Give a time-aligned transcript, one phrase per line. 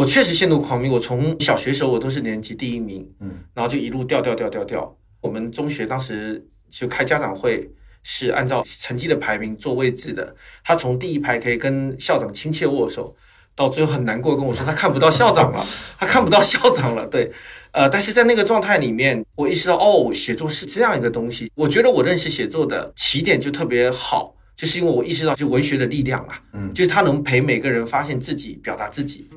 [0.00, 4.96] 我确实陷入狂迷，我从小学时候我都是年级第一名，嗯，然后就一路掉掉掉掉掉。
[5.20, 7.70] 我们中学当时就开家长会，
[8.02, 10.34] 是按照成绩的排名做位置的。
[10.64, 13.14] 他从第一排可以跟校长亲切握手，
[13.54, 15.62] 到最后很难过跟我说他看不到校长了，
[16.00, 17.06] 他看不到校长了。
[17.06, 17.30] 对，
[17.72, 21.52] 呃，但是在那个状态里面，我意识到哦，写作是这样一个东西。
[21.54, 29.28] 我觉得我认识写作的起点就特别好，就是因为我意识到就文学的力量啊，嗯就是它能陪每个人发现自己，表达自己。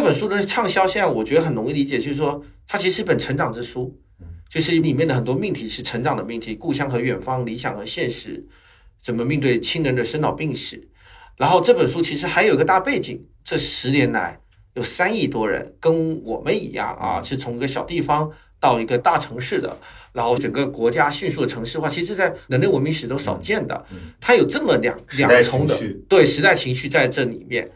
[0.00, 3.94] 这本书的畅销，现在我觉得很容易理解，就是说它其实是一本成长之书，
[4.48, 8.42] 就是里面的很多命题是成长的命题，故乡和远方，理想和现实，
[8.98, 10.82] 怎么面对亲人的生老病死。
[11.36, 14.40] 然后这本书其实还有一个大背景，这十年来
[14.72, 19.76] 有三亿多人跟我们一样啊，是从一个小地方到一个大城市的，
[20.14, 23.84] 然后整个国家迅速的城市化，其实在人类文明史都少见的，
[24.18, 27.70] 它有这么两两重的对时代情绪在这里面。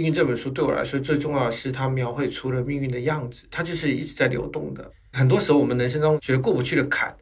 [0.00, 4.90] 命运这本书对我来说最重要的是，它描绘出了命运的样子，它就是一直在流动的。
[5.12, 7.14] 很多时候，我们人生中觉得过不去的坎，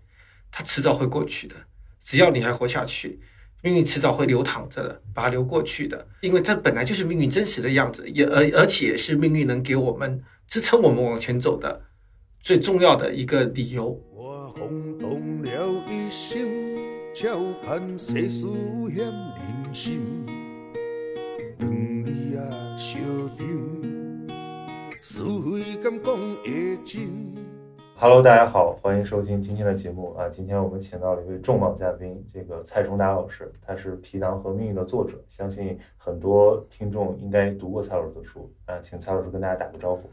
[0.52, 1.56] 它迟早会过去的。
[1.98, 3.18] 只要你还活下去，
[3.64, 6.06] 命运迟早会流淌着的，把它流过去的。
[6.20, 11.82] 因为这本来就是命运真实的样子，也而而且也是命运能给我们支撑我们往前走的
[12.38, 14.00] 最重要的一个理由。
[14.14, 16.48] 我轰动了一生，
[17.12, 18.46] 照看世事
[18.94, 20.00] 险人心。
[27.96, 30.28] Hello，大家好，欢迎收听今天的节目啊！
[30.28, 40.10] 今天我们请到了一位重磅嘉宾，这个蔡崇达老师，他是《皮囊和命运》的作者，相信很多听众应该读过蔡老师的书啊，请蔡老师跟大家打个招呼。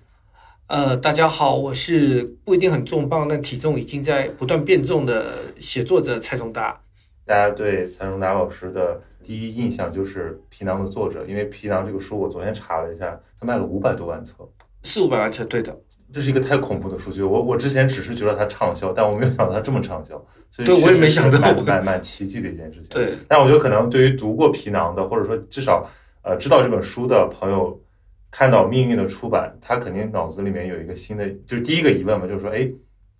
[0.67, 6.81] 呃，大家好，我是不一定很重磅，但体重已经在不断变重的写作者蔡崇达。
[7.23, 14.47] 大家对蔡崇达老师的第一印象就是《皮囊》的作者，因为《皮囊》这个书我昨天查了一下，他卖了五百多万册，
[14.83, 15.75] 四五百万册，对的，
[16.13, 17.23] 这是一个太恐怖的数据。
[17.23, 20.13] 我我之前只是觉得它畅销，但我没有想到它这么畅销，
[20.51, 22.89] 所以对我也没想到蛮蛮蛮奇迹的一件事情。
[22.91, 25.89] 对，但我觉得可能对于读过《皮囊》的，或者说至少
[26.21, 27.81] 呃知道这本书的朋友，
[28.29, 32.71] 看到《命运》的出版，他肯定脑子里面有一个新的，就是第一个疑问嘛，就是说，哎，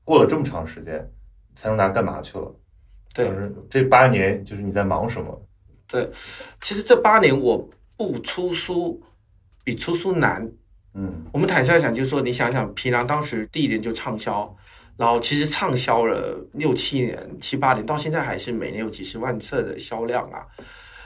[0.04, 1.10] 过了这么长时间，
[1.56, 2.56] 蔡崇达干嘛去了？
[3.14, 5.42] 对就是这八年，就是你在忙什么？
[6.62, 9.01] 其实这八年我不出书
[9.63, 10.50] 比出书难。
[10.94, 14.56] 嗯我们坦率讲，就是说，你想想，皮囊当时第一年就畅销，
[14.95, 20.45] 然后其实畅销了六七年、七八年，到现在还是每年有几十万册的销量啊。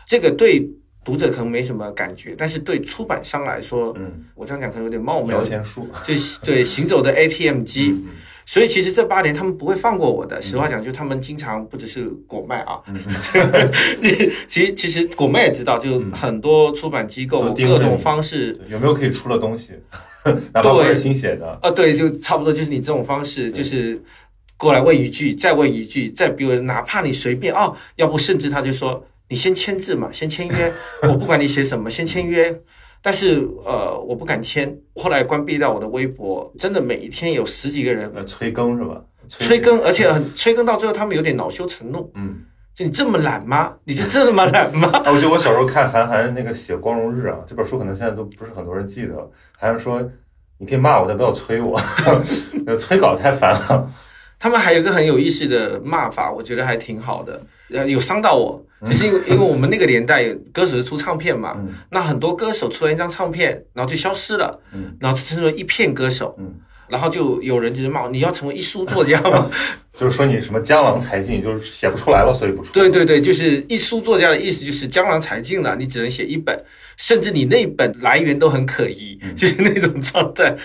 [0.05, 0.69] 这个对
[1.03, 7.89] 读者可能没什么感觉，但是对出版商来说，嗯，我这样讲可能有点冒昧摇，钱树，就是对行走的 ATM 机。
[7.91, 8.09] 嗯
[8.51, 10.41] 所以其实这八年他们不会放过我的。
[10.41, 12.97] 实话讲，就他们经常不只是果麦啊， 嗯
[14.47, 19.73] 其实其实果麦也知道，就很多出版机构各种方式有没有可以出的东西？
[20.51, 24.01] 哪怕不是新写的，啊，对，就差不多就是你这种方式，就是
[24.57, 30.73] 过来问一句，再问一句，再比如哪怕你随便哦，要不甚至他就说你先签字嘛，先签约，
[31.03, 32.59] 我不管你写什么，先签约。
[33.01, 39.01] 但是呃，我不敢签，后来关闭掉我的微博，真的每一天有十几个人呃，催更是吧？
[39.27, 42.45] 催更，而且很催更到最后，他们有点恼羞成怒，嗯。
[42.75, 43.75] 就你这么懒吗？
[43.83, 44.87] 你就这么懒吗？
[45.03, 49.29] 啊，我记得我小时候看韩寒那个写《光荣日》啊，这本书可能现在都不是很多人记得了。
[49.57, 50.01] 韩寒说
[50.57, 51.77] ：“你可以骂我，但不要催我，
[52.79, 53.91] 催稿太烦了。
[54.39, 57.41] 他们还有一个很有意思的骂法，我觉得还挺好的，
[57.71, 60.23] 呃，有伤到我，就是因为因为我们那个年代
[60.53, 61.73] 歌手是出唱片嘛，嗯。
[61.91, 64.95] 那很多歌手出了一张唱片，然后就消失了，嗯。
[64.99, 66.55] 然后就称为一片歌手，嗯。
[66.87, 69.47] 然后就有人就是骂你要成为一书作家吗？”
[69.99, 72.71] 就是说你什么江郎才尽，就是写不出来了，所以不出。
[72.71, 76.57] 对对对，就是一书作家的意思就是江郎才尽了，你只能写一本，
[76.95, 80.55] 甚至你那本来源都很可疑，就是那种状态。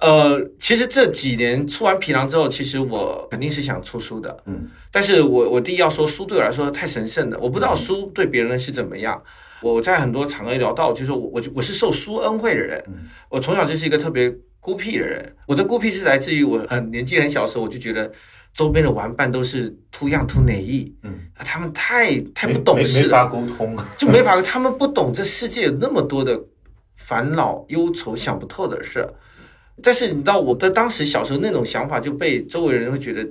[0.00, 9.20] 呃，其实这几年出完《皮囊》之后，其实我肯定是想出书的，嗯但是我我第一要说，书对我来说太神圣了，我不知道书对别人是怎么样。
[9.60, 15.34] 我在很多场合聊到，就是说我我我是受书恩惠的人，嗯我从小就是一个特别孤僻的人。
[15.46, 18.10] 我的孤僻是来自于我很年纪很小的时候，我就觉得
[18.54, 23.76] 周边的玩伴都是 too young too naive，嗯，啊他们太太不懂事了，没法沟通。
[23.98, 26.40] 就没法，他们不懂这世界有那么多的
[26.94, 29.06] 烦恼、忧愁、想不透的事。
[29.82, 33.26] 但是你知道，我的当时小时候那种想法就被周围人会觉得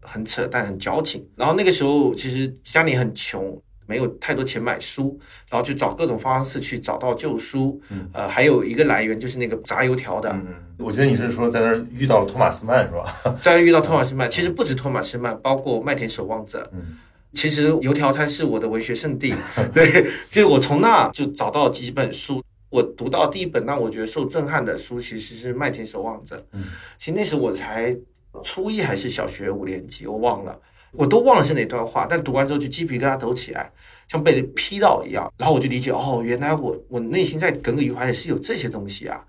[0.00, 1.24] 很扯淡、很矫情。
[1.36, 5.18] 然后那个时候其实家里很穷，没有太多钱买书，
[5.50, 7.80] 然后就找各种方式去找到旧书。
[7.90, 13.36] 嗯呃，还有一个来源就是那个炸油条的，嗯嗯，我记得你是说在那儿遇到了托马斯曼是吧？
[13.42, 16.70] 再遇到托马斯曼，其实不止托马斯曼，包括麦田守望者。
[16.72, 16.96] 嗯
[17.32, 19.32] 其实油条摊是我的文学圣地，
[19.72, 22.42] 对， 就是我从那就找到几本书。
[22.70, 26.36] 我读到第一本让我觉得受震撼的书，其实是《麦田守望者》。
[26.52, 26.64] 嗯，
[26.96, 27.94] 其实那时我才
[28.42, 30.58] 初一还是小学五年级，我忘了，
[30.92, 32.06] 我都忘了是哪段话。
[32.08, 33.70] 但读完之后就鸡皮疙瘩抖起来，
[34.08, 35.30] 像被人劈到一样。
[35.36, 39.24] 然后我就理解，哦，原来我我内心在耿耿于怀也是有这些东西啊。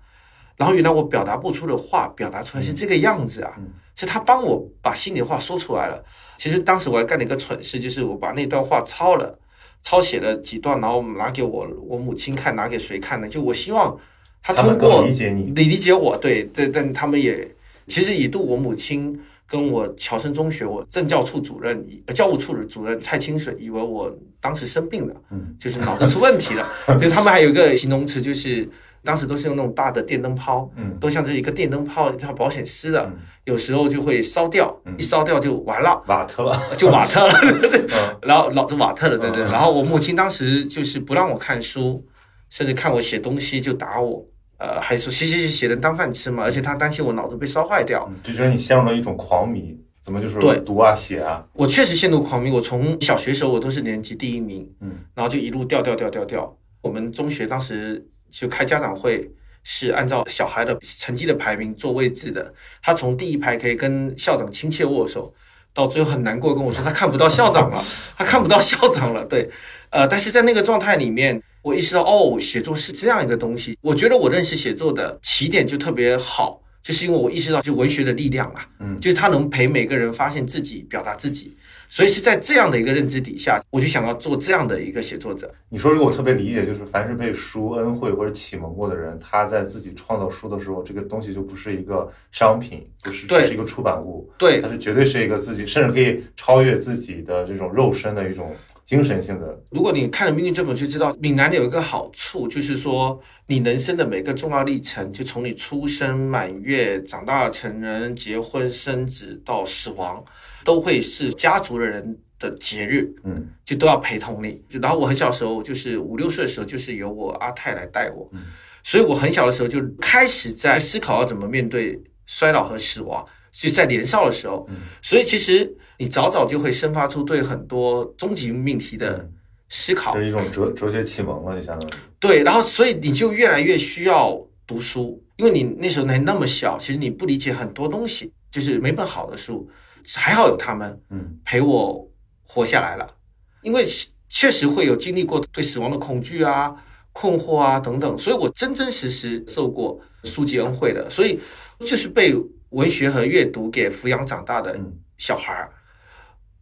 [0.56, 3.54] 然后原来我表达不出的话，表达出来是这个样子啊。
[3.58, 6.02] 嗯是他帮我把心里话说出来了。
[6.38, 9.38] 其实当时我还干了一个蠢事，就是我把那段话抄了，
[9.82, 13.28] 抄写了几段，然后拿给我我母亲看，拿给谁看呢？
[13.28, 13.98] 就我希望
[14.42, 15.44] 他通过理解你。
[15.54, 17.48] 理理解我，对对，但他们也
[17.86, 26.66] 其实一度我母亲跟我侨生中学我政教处主任、呃教务处的主任蔡清水以为我当时生病了，嗯就是脑子出问题了，
[26.98, 28.68] 就是他们还有一个形容词，就是
[29.04, 36.02] 当时都是用那种大的电灯泡，嗯都像这一个电灯泡像保险丝的嗯，有时候就会烧掉嗯，一烧掉就完了。
[36.06, 36.60] 瓦特了。
[36.76, 37.32] 就瓦特了，
[37.62, 37.84] 对
[38.22, 39.42] 然后脑子瓦特了，对对。
[39.44, 42.04] 嗯然后我母亲当时就是不让我看书，
[42.48, 44.24] 甚至看我写东西就打我，
[44.58, 48.08] 呃，还说写写写写能当饭吃嘛，而且她担心我脑子被烧坏掉。
[48.08, 51.44] 嗯就觉得你陷入了一种狂迷，怎么就是对读啊写啊？
[51.54, 56.56] 我确实陷入狂迷，我从小学时候我都是年级第一名，嗯然后就一路掉掉掉掉掉。
[56.80, 59.30] 我们中学当时就开家长会，
[59.62, 62.52] 是按照小孩的成绩的排名做位置的。
[62.82, 65.32] 他从第一排可以跟校长亲切握手，
[65.72, 67.84] 到最后很难过跟我说他看不到校长了，
[68.16, 69.24] 他看不到校长了。
[69.24, 69.48] 对，
[69.90, 73.78] 呃，但是在那个状态里面，我意识到哦，写作是这样一个东西。
[73.82, 81.56] 我觉得我认识写作的起点就特别好，就是因为我意识到就文学的力量啊，嗯就是它能陪每个人发现自己、表达自己。
[81.92, 85.54] 所以是在这样的一个认知底下，我就想要做这样的一个写作者。
[85.68, 98.56] 你说这个我特别理解，就是凡是被书恩惠或者启蒙过的人，他在自己创造书的时候，这个东西就不是一个商品，不是对只是一个出版物，对它是绝对是一个自己，甚至可以超越自己的这种肉身的一种
[98.86, 99.62] 精神性的。
[99.68, 110.24] 如果你看了《命运》这本书，就知道闽南有一个好处，就是说你人生的每个重要历程，就从你出生、满月、长大成人、结婚、生子到死亡，
[110.64, 113.48] 都会是家族的人的节日，嗯。
[113.64, 114.60] 就都要陪同你。
[114.68, 118.42] 就然后我很小的时候，就是五六岁的时候，就是由我阿泰来带我，嗯。
[118.82, 123.24] 所以我很小的时候就开始在思考要怎么面对衰老和死亡。
[123.52, 124.76] 就在年少的时候，嗯。
[125.02, 129.32] 所以其实你早早就会生发出对很多终极命题的嗯，
[129.68, 130.14] 思考。
[130.14, 131.92] 就，是一种哲哲学启蒙了，就相当于。
[132.18, 134.36] 对，然后所以你就越来越需要
[134.66, 139.68] 读书，因为你那时候还那么小，其实你不理解很多东西，就是每本好的书，
[140.14, 141.38] 还好有他们嗯。
[141.44, 142.10] 陪我
[142.42, 143.14] 活下来了，
[143.62, 143.86] 因为
[144.28, 146.74] 确实会有经历过对死亡的恐惧啊、
[147.12, 151.38] 困惑啊等等，所以我真真实实受过书籍恩惠的，所以
[151.80, 152.34] 就是被
[152.70, 155.70] 文学和阅读给抚养长大的嗯小孩儿，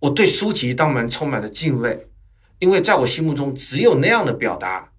[0.01, 2.09] 我对书籍当然充满了敬畏，
[2.59, 4.91] 因为在我心目中，只有那样的表达，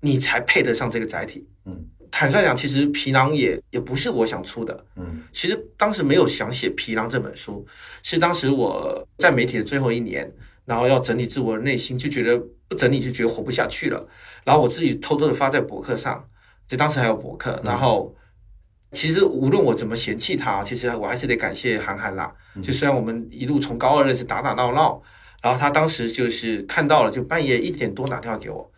[0.00, 1.46] 你才配得上这个载体。
[1.66, 7.66] 嗯坦率讲，其实《皮囊也》也不是我想出的，嗯其实当时没有想写《皮囊》这本书，
[8.02, 10.30] 是当时我在媒体的最后一年，
[10.64, 14.06] 然后要整理自我的内心，就觉得不整理就觉得活不下去了，
[14.44, 16.24] 然后我自己偷偷的发在博客上，
[16.66, 18.14] 就当时还有博客，然后
[18.92, 22.34] 其实无论我怎么嫌弃他，其实我还是得感谢韩寒啦。
[22.62, 25.00] 就虽然我们一路从高二认识，打打闹闹，
[25.40, 28.70] 然后他当时就是看到了，就半夜一点多打电话给我，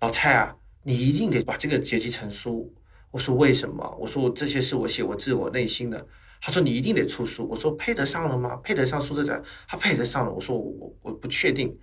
[0.00, 2.74] 老蔡啊，你一定得把这个结集成书。
[3.10, 3.96] 我说为什么？
[3.98, 6.06] 我说这些是我写我自我内心的。
[6.40, 7.46] 他说你一定得出书。
[7.48, 8.56] 我说配得上了吗？
[8.62, 9.42] 配得上书这展？
[9.66, 10.32] 他配得上了。
[10.32, 11.76] 我说我我我不确定。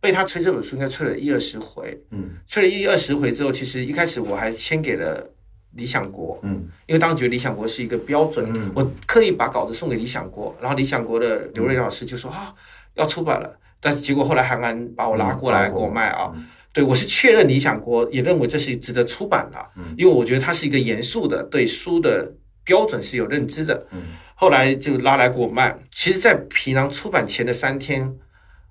[0.00, 5.28] 被他催这本书应该催了一二十回，嗯催了一二十回之后，其实一开始我还签给了
[5.72, 12.54] 理想国，嗯因为当时觉得理想国是一个标准，嗯我刻意把稿子送给理想国，然后理想国的刘瑞老师就说啊
[12.94, 22.32] 要出版了，但是结果后来韩寒把我拉过来嗯给我卖啊，嗯对我是确认理想国也认为这是值得出版的，嗯因为我觉得它是一个严肃的对书的
[22.64, 24.02] 标准是有认知的，嗯
[24.34, 25.76] 后来就拉来给我卖。
[25.90, 28.14] 其实，在皮囊出版前的三天，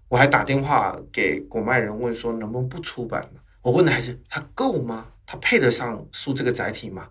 [0.08, 3.42] 我还打电话给果麦人问说能不能不出版呢？
[3.62, 5.08] 我问的还是它够吗？
[5.26, 7.10] 它配得上书这个载体吗？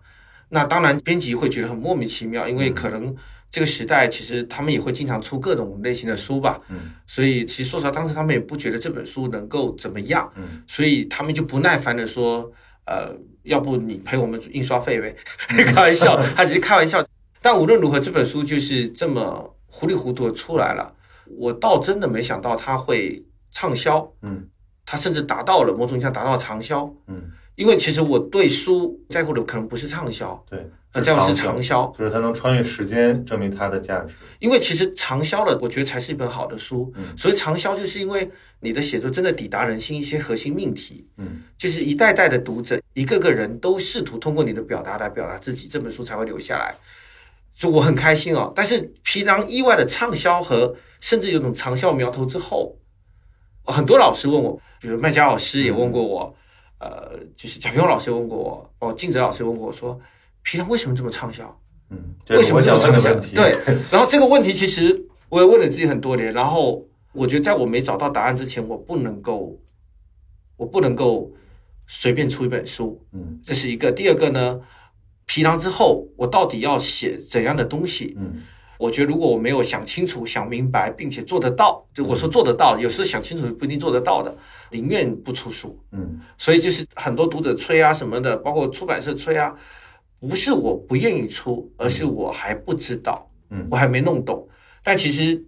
[0.49, 3.15] 那当然，编辑会觉得很莫名其妙，因为可能
[3.49, 12.51] 这个时代其实他们也会经常出各种类型的书吧，嗯所以其实说实话，当时他们也不觉得这本书能够怎么样，嗯所以他们就不耐烦的说，
[12.85, 15.15] 呃，要不你赔我们印刷费呗？
[15.47, 17.03] 开玩笑， 他只是开玩笑。
[17.41, 20.93] 但无论如何，这本书就是这么糊里糊涂的出来了。
[21.37, 24.47] 我倒真的没想到它会畅销，嗯
[24.85, 26.89] 它甚至达到了某种意义上达到了长销。
[27.07, 30.65] 嗯，因为其实我对书在乎的可能不是畅销，对，
[30.97, 31.93] 呃，在乎是长销。
[31.97, 34.13] 就是它能穿越时间，证明它的价值。
[34.39, 36.91] 因为其实长销了，我觉得才是一本好的书。
[36.95, 46.75] 嗯所以长销就是因为你的写作真的抵达人心一些核心命题，嗯就是一代代的读者，一个个人都试图通过你的表达来表达自己，这本书才会留下来。
[47.53, 48.51] 所以我很开心哦。
[48.55, 52.75] 但是皮囊意外的畅销和甚至有种长效苗头之后，
[53.65, 56.35] 很多老师问我，比如麦佳老师也问过我，
[56.79, 59.99] 呃，就是贾平凹老师也问过我，哦，静泽老师也问过我说，
[60.47, 61.43] 皮囊为什么这么畅销？
[61.89, 61.97] 嗯，
[62.29, 63.13] 为什么这么畅销。
[63.35, 63.57] 对，
[63.91, 69.59] 然后这个问题其实我也问了自己很多年，然后我觉得在我没找到答案之前，我不能够，
[70.55, 71.29] 我不能够
[71.85, 73.91] 随便出一本书，嗯这是一个。
[73.91, 74.61] 第二个呢，
[75.25, 78.15] 皮囊之后，我到底要写怎样的东西？
[78.17, 78.43] 嗯
[78.79, 84.37] 我觉得如果我没有想清楚、想明白，并且做得到，就我说做得到，有时候想清楚不一定做得到的，
[84.69, 85.77] 宁愿不出书。
[85.91, 89.51] 嗯所以就是很多读者催啊什么的，包括出版社催啊，
[90.19, 94.47] 不是我不愿意出，而是我还不知道，嗯我还没弄懂。
[94.83, 95.43] 但其实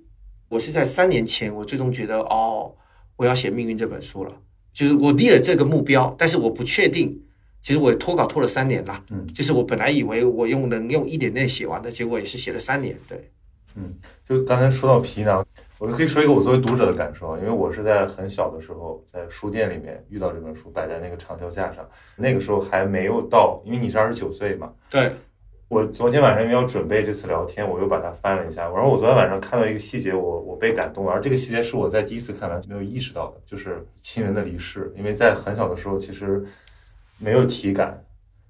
[0.47, 2.73] 我是在三年前，我最终觉得哦，
[3.15, 4.31] 我要写《命运》这本书了，
[4.73, 7.19] 就是我立了这个目标，但是我不确定。
[7.61, 12.97] 其实我拖稿拖了三年啦，嗯就是我本来以为我用能用一点点写完的，结果也是写了三年。
[13.05, 13.29] 对，
[13.75, 13.93] 嗯
[14.27, 15.45] 就刚才说到皮囊，
[15.79, 24.74] 我就可以说一个我作为读者的感受啊，因为我是在很小的时候在书店里面遇到这本书，摆在那个长条架上，那个时候还没有到，因为你是二十九岁嘛。
[24.89, 25.09] 对，
[25.69, 36.45] 我昨天晚上因为要准备这次聊天，我又把它翻了一下，然后我昨天晚上看到一个细节，我我被感动了，而这个细节是我在第一次看完没有意识到的，就是亲人的离世，因为在很小的时候其实
[37.17, 38.03] 没有体感，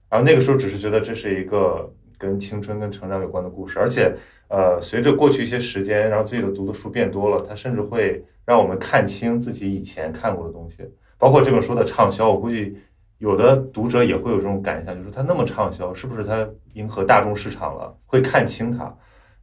[0.09, 4.13] 然后那个时候只是觉得这是一个跟青春跟成长有关的故事，而且
[4.49, 10.83] 呃，随着过去一些时间，然后自己的读的书变多了，它甚至会让我们看清自己以前看过的东西，
[11.17, 12.77] 包括这本书的畅销，我估计
[13.19, 17.95] 有的读者也会有这种感想，就是它那么畅销，是不是它迎合大众市场了？
[18.05, 18.93] 会看清它。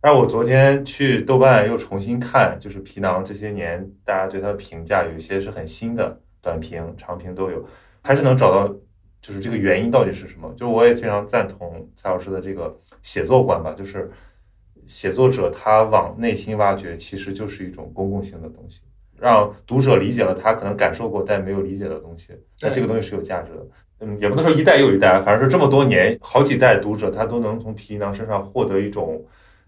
[0.01, 7.65] 但我昨天去豆瓣又重新看，就是皮囊这些年大家对它的评价，有一些是很新的，短评、长评都有，
[8.03, 8.73] 还是能找到
[9.27, 10.49] 就是这个原因到底是什么？
[10.53, 14.09] 就是我也非常赞同蔡老师的这个写作观吧，就是
[14.87, 18.83] 写作者他往内心挖掘，其实就是一种公共性的东西，
[19.19, 23.67] 让读者理解了他可能感受过但没有理解的东西，那这个东西是有价值的。
[23.99, 29.21] 嗯，也不能说一代又一代，反正是这么多年，好几代读者他都能从皮囊身上获得一种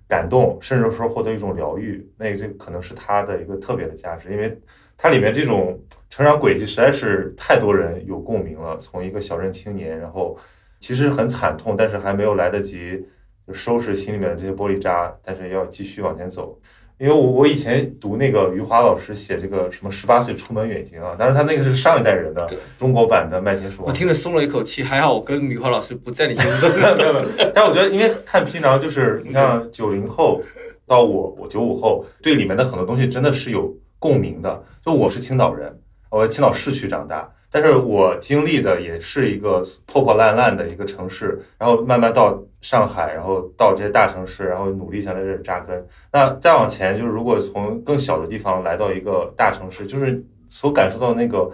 [0.07, 4.57] 感动，甚至说获得一种疗愈，那这可能是他的一个特别的价值，因为
[5.01, 8.77] 它里面这种成长轨迹实在是太多人有共鸣了。
[8.77, 10.37] 从一个小镇青年，然后
[10.81, 13.07] 其实很惨痛，但是还没有来得及
[13.47, 16.59] 就收拾心里面的这些玻璃渣，但是要继续往前走。
[16.99, 22.45] 因为我我以前读那个余华老师写这个什么十八岁出门远行啊，但是他那个是上一代人的
[22.77, 23.87] 中国版的麦田守望。
[23.87, 26.69] 我听着松了一口气，还好我跟余华老师不在你心中。
[26.99, 30.43] 没有没有，但我觉得，因为看皮囊，就是你看九零后
[30.89, 34.63] 到我，我九五后，对里面的很多东西真的是有共鸣的。
[34.85, 45.87] 就我是青岛人，我在青岛市区长大，但是我经历的也是一个破破烂烂的一个城市，然后慢慢到上海，然后到这些大城市，然后努力想在这里扎根。
[46.13, 51.51] 那再往前，就是如果从更小的地方来到一个大城市，就是所感受到那个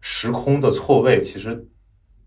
[0.00, 1.66] 时空的错位，其实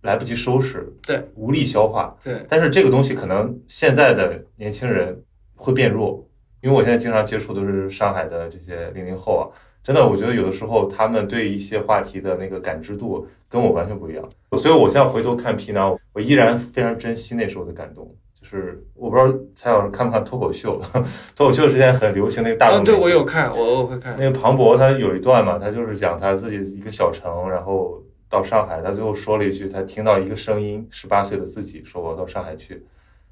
[0.01, 2.15] 来不及收拾，对，无力消化。
[2.23, 5.23] 对，但是这个东西可能现在的年轻人
[5.55, 6.27] 会变弱，
[6.61, 9.43] 因为我现在经常接触都是上海的这些零零后啊，
[9.83, 18.13] 真的，我觉得有的时候他们对一些话题的那个感知度跟我完全不一样，所以我现在回头看皮囊，我依然非常珍惜那时候的感动。
[18.39, 20.81] 就是我不知道蔡老师看不看脱口秀，
[21.35, 24.15] 脱口秀之前很流行那个大啊，对我有看，我我会看。
[24.17, 32.85] 那个庞博他有一段嘛，他就是讲他自己一个小城，然后到上海，他最后说了一句，他听到一个声音，十八岁的自己说我要到上海去。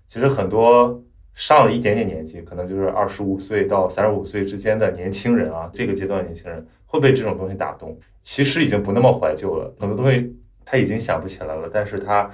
[0.07, 1.01] 其实很多
[1.35, 7.95] 上了一点点年纪，可能就是二十五岁到三十五岁之间的年轻人啊，这个阶段年轻人会被这种东西打动。
[8.21, 12.27] 其实已经不那么怀旧了，很多东西他已经想不起来了，但是他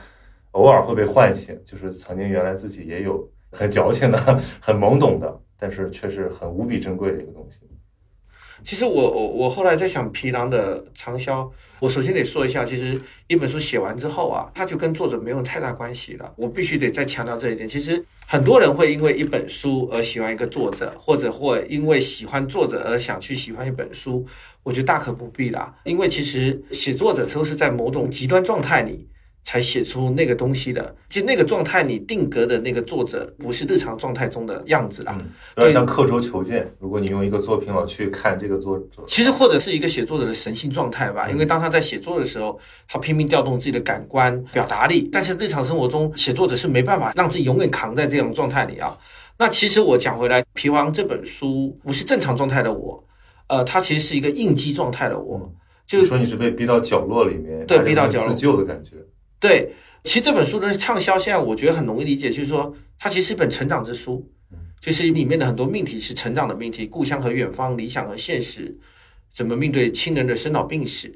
[0.52, 4.18] 偶尔会被唤醒，就是曾经原来自己也有很矫情的、
[4.62, 7.60] 很懵懂的，但是却是很无比珍贵的一个东西。
[8.64, 11.50] 其实我我我后来在想皮囊的长销，
[11.80, 16.32] 我首先得说一下，其实一本书写完之后啊，它就跟作者没有太大关系了。
[16.38, 17.68] 我必须得再强调这一点。
[17.68, 24.26] 其实很多人会因为一本书而喜欢一个作者，或者或因为喜欢作者而想去喜欢一本书，
[24.64, 25.76] 我觉得大可不必啦。
[25.84, 29.08] 因为其实写作者都是在某种极端状态里
[29.44, 30.96] 才写出那个东西的。
[31.10, 35.16] 其实那个状态，你定格的那个作者不是日常状态中的样子啦。
[35.20, 36.72] 嗯，有点像刻舟求剑。
[36.80, 48.98] 如果你用一个作品老去看这个作者，其实或者是一个写作者的神性状态吧，因为当他在写作的时候，他拼命调动自己的感官表达力，但是日常生活中写作者是没办法让自己永远扛在这种状态里啊。
[49.38, 53.04] 那其实我讲回来，《皮王》这本书不是正常状态的我，
[53.48, 55.52] 呃，它其实是一个应激状态的我，
[55.88, 58.98] 就你说你是被逼到角落里面，对逼到角落自救的感觉。
[59.42, 64.24] 对，其实这本书的畅销，现在我觉得很容易理解，就是说它其实是一本成长之书，
[64.80, 68.78] 就是里面的很多命题是成长的命题，故乡和远方，理想和现实，
[69.34, 71.12] 怎么面对亲人的生老病死。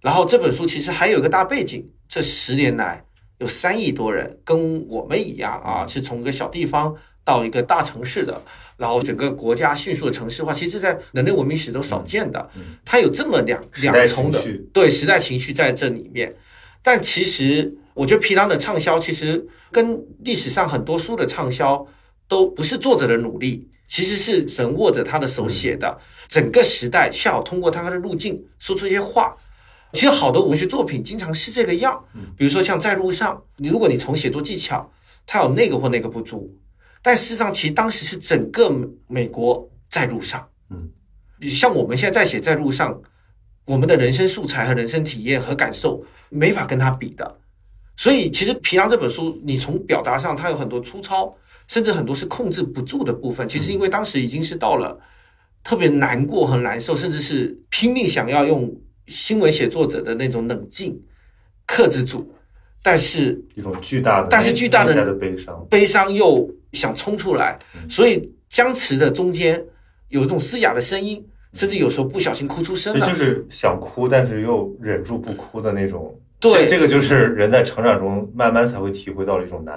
[0.00, 3.04] 然后这本书其实还有一个大背景，这十年来
[3.38, 8.40] 有三亿多人跟我们一样啊，是从一个小地方到一个大城市的，
[8.76, 12.48] 然后整个国家迅速的城市化，其实，在人类文明史都少见的，
[12.84, 14.40] 它有这么两两重的
[14.72, 16.32] 对时代情绪在这里面。
[16.86, 21.86] 但其实，我觉得皮囊的畅销，其实跟历史上很多书的畅销
[22.28, 25.98] 都不是作者的努力，其实是神握着他的手写的。
[26.28, 29.34] 整个时代恰好通过他的路径说出一些话。
[29.94, 32.04] 其实好的文学作品经常是这个样，
[32.36, 34.92] 比如说像在路上，你如果你从写作技巧，
[35.24, 36.54] 它有那个或那个不足，
[37.00, 38.70] 但事实上，其实当时是整个
[39.06, 40.46] 美国在路上。
[40.68, 40.90] 嗯，
[41.48, 43.00] 像我们现在在写在路上。
[43.66, 47.38] 我们的人生素材和人生体验和感受没法跟他比的，
[47.96, 51.34] 所以其实《皮囊》这本书，你从表达上，它有很多粗糙，
[51.66, 53.48] 甚至很多是控制不住的部分。
[53.48, 55.00] 其实因为当时已经是到了
[55.62, 58.70] 特别难过和难受，甚至是拼命想要用
[59.06, 61.00] 新闻写作者的那种冷静
[61.66, 62.34] 克制住，
[62.82, 69.64] 但是一种巨大的，但是巨大的悲伤，悲伤又想冲出来，所以僵持的中间
[70.08, 71.26] 有一种嘶哑的声音。
[71.54, 76.14] 甚至有时候不小心哭出声了，就是想哭，但是又忍住不哭的那种。
[76.40, 79.74] 对，这个就是人在成长中慢慢才会体会到的一种难。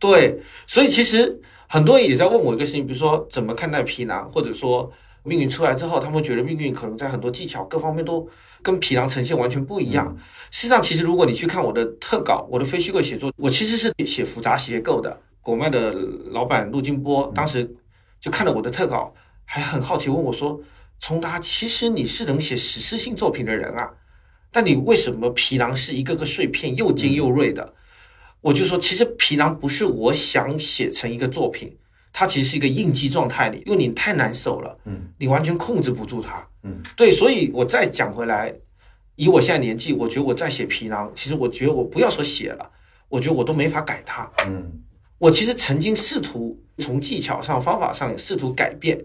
[0.00, 4.90] 对，所以其实很多人也在问我一个事情，比如说怎么看待皮囊，或者说
[5.22, 8.26] 命运出来之后，他们觉得命运可能在很多技巧各方面都
[8.62, 10.16] 跟皮囊呈现完全不一样。
[10.50, 15.16] 实际上，其实如果你去看我的特稿，我的非虚构写作，我其实是写复杂结构的。
[15.42, 15.92] 国脉的
[16.32, 17.70] 老板陆金波当时
[18.18, 20.58] 就看了我的特稿，还很好奇问我说。
[21.00, 23.90] 从达，其实你是能写史诗性作品的人啊，
[24.52, 27.74] 但你为什么皮囊是一个个碎片，又尖又锐的？
[28.42, 31.74] 我就说，其实皮囊不是我想写成一个作品，
[32.12, 38.54] 它其实是一个应激状态里，因为你太难受了，嗯，你完全控制不住它，嗯，对，所以我再讲回来，
[39.16, 42.70] 以我现在年纪，我觉得我在写皮囊，其实我觉得我不要说写了，
[43.08, 44.70] 我觉得我都没法改它，嗯。
[45.16, 48.98] 我其实曾经试图从技巧上、方法上试图改变，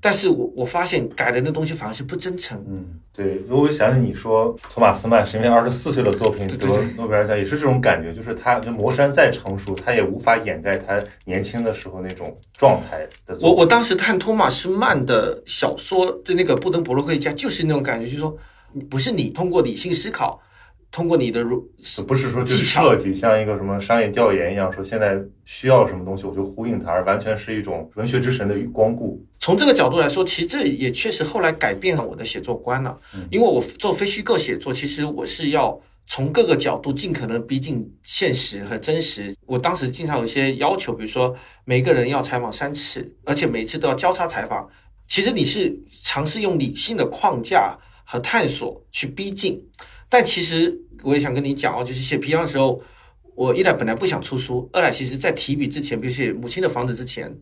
[0.00, 2.62] 但是我我发现改人的东西反而是不真诚。
[2.68, 3.42] 嗯，对。
[3.48, 6.66] 如果想起你说托马斯曼是因为二十四岁的作品得
[6.96, 13.36] 诺贝尔奖，也是这种感觉，就是他，就魔山再成熟，他也无法掩盖他年轻的时候那种状态的。
[13.40, 18.36] 我我当时看托马斯曼的小说的那个布登伯洛克一家，就是那种感觉，就是说，
[18.90, 20.40] 不是你通过理性思考。
[20.92, 21.58] 通过你的如
[22.06, 29.24] 不是说就是设计像一个什么商业调研一样，说现在需要什么东西我就呼应它，而完全是一种文学之神的光顾。
[29.38, 32.96] 从这个角度来说，其实这也确实后来改变了我的写作观了。
[33.30, 39.34] 因为我做非虚构写作，其实我是要从各个角度尽可能逼近现实和真实。
[39.46, 44.68] 我当时经常有一些要求，比如说每个人要采访三次，而且每次都要交叉采访。
[45.08, 49.58] 其实你是尝试用理性的框架和探索去逼近。
[50.12, 52.82] 但其实我也想跟你讲哦，就是写皮囊的时候，
[53.34, 57.34] 我一来本来不想出书，二来其实在提笔之前，比如写母亲的房子之前，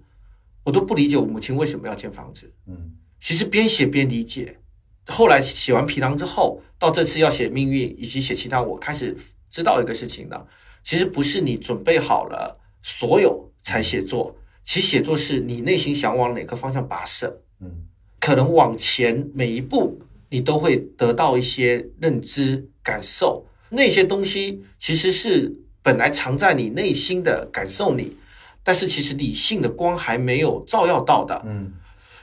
[0.63, 2.49] 我都不理解我母亲为什么要建房子。
[2.69, 4.57] 嗯，其实边写边理解。
[5.07, 9.17] 后来写完皮囊之后，到这次要写命运以及写其他，我开始
[9.51, 10.47] 知道一个事情了。
[10.85, 17.43] 其实不是你准备好了所有才写作，其实写作是你内心想往哪个方向跋涉。
[17.61, 17.89] 嗯，
[18.21, 20.01] 可能往前每一步。
[20.31, 28.17] 你都会得到一些认知感受，那些东西其实是本来藏在你内心的感受里，
[28.63, 31.43] 但是其实理性的光还没有照耀到的。
[31.45, 31.73] 嗯，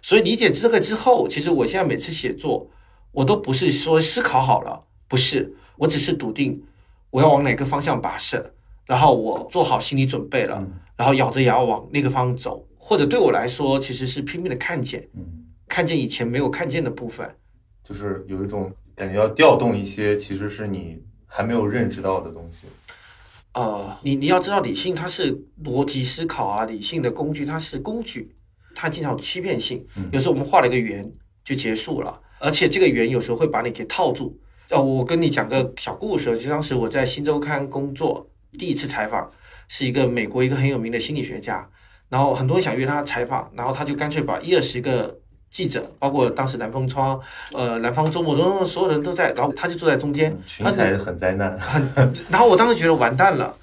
[0.02, 2.70] 所以理解这个之后，其实我现在每次写作，
[3.12, 6.64] 我都不是说思考好了，不是，我只是笃定
[7.10, 8.54] 我要往哪个方向跋涉，
[8.86, 10.66] 然后我做好心理准备了，
[10.96, 15.26] 然后咬着牙往那个方向走，或者对我来说，其实是拼命的看见，嗯，
[15.68, 17.30] 看见以前没有看见的部分。
[17.88, 22.68] 就是有一种感觉，要调动一些其实是你还没有认知到的东西。
[23.54, 28.36] 呃，你你要知道，理性它是逻辑思考啊，理性的工具它是工具，
[28.76, 29.86] 它经常有欺骗性。
[30.12, 31.10] 有时候我们画了一个圆
[31.46, 34.38] 就结束了，而且这个圆有时候会把你给套住。
[34.70, 39.32] 哦，我跟你讲个小故事，就当时我在《新周刊》工作，第一次采访
[39.70, 41.68] 是一个美国一个很有名的心理学家，
[42.10, 45.18] 然后很多人想约他采访，然后他就干脆把一二十个
[45.50, 47.20] 记者，包括当时南风窗、
[47.54, 51.58] 呃南方周末中所有人都在，然后他就坐在中间，群才很灾难。
[52.30, 53.56] 然后我当时觉得完蛋了，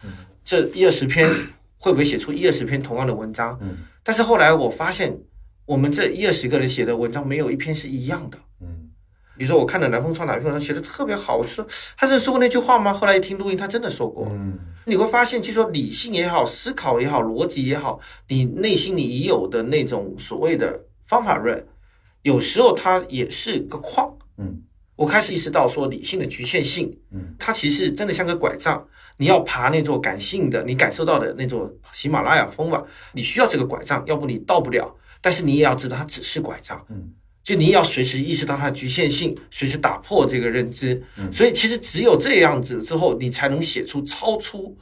[0.44, 1.30] 这一二十篇
[1.78, 3.58] 会不会写出一二十篇同样的文章？
[3.62, 5.16] 嗯但是后来我发现，
[5.64, 8.38] 我们这一二十个人写的文章没有一篇是一样的。
[8.60, 8.90] 嗯
[9.36, 11.66] 比如说，我看了南风窗哪篇文章写的特别好，我就说
[11.96, 12.94] 他真的说过那句话吗？
[12.94, 14.28] 后来一听录音，他真的说过。
[14.30, 21.66] 嗯你会发现，就说理性也好，思考也好，逻辑也好，你内心你已有的那种所谓的方法论，
[22.24, 24.12] 有时候它也是个框。
[24.36, 24.60] 嗯
[24.96, 32.80] 我开始意识到说，理性的局限性，嗯它其实真的像个拐杖，你要爬那座感性的，你感受到的那座喜马拉雅峰吧，
[33.12, 34.94] 你需要这个拐杖，要不你到不了。
[35.20, 36.84] 但是你也要知道，它只是拐杖。
[36.90, 41.02] 嗯就你也要随时意识到它的局限性，随时打破这个认知。
[41.18, 44.74] 嗯所以其实只有这样子之后，你才能写出超出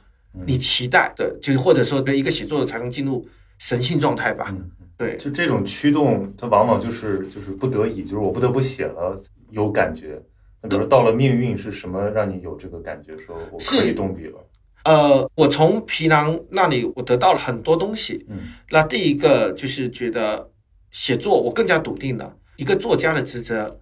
[0.45, 3.27] 你期待的，就是或者说一个写作者才能进入
[3.57, 4.47] 神性状态吧。
[4.51, 9.15] 嗯，对，就这种驱动，它往往就是就是不得已，就是我不得不写了，
[9.49, 10.21] 有感觉。
[10.61, 14.37] 那比如说到了命运是什么让你有这个感觉，说我可以动笔了？
[14.85, 18.25] 呃，我从皮囊那里我得到了很多东西。
[18.29, 18.37] 嗯
[18.69, 20.51] 那第一个就是觉得
[20.91, 23.79] 写作，我更加笃定了一个作家的职责，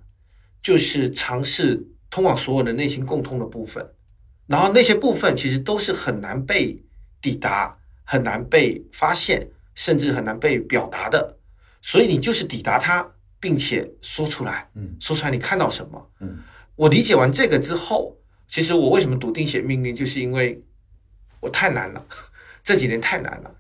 [0.62, 3.86] 就是尝试通往所有的内心共通的部分，
[4.48, 6.84] 然后那些部分其实都是很难被
[7.20, 9.50] 抵达、很难被发现，
[9.82, 11.36] 甚至很难被表达的。
[11.82, 13.04] 所以你就是抵达它，
[13.40, 16.12] 并且说出来，嗯说出来你看到什么。
[16.20, 16.38] 嗯
[16.76, 18.16] 我理解完这个之后，
[18.48, 20.64] 其实我为什么笃定写命运，就是因为
[21.40, 22.06] 我太难了，
[22.62, 23.52] 这几年太难了。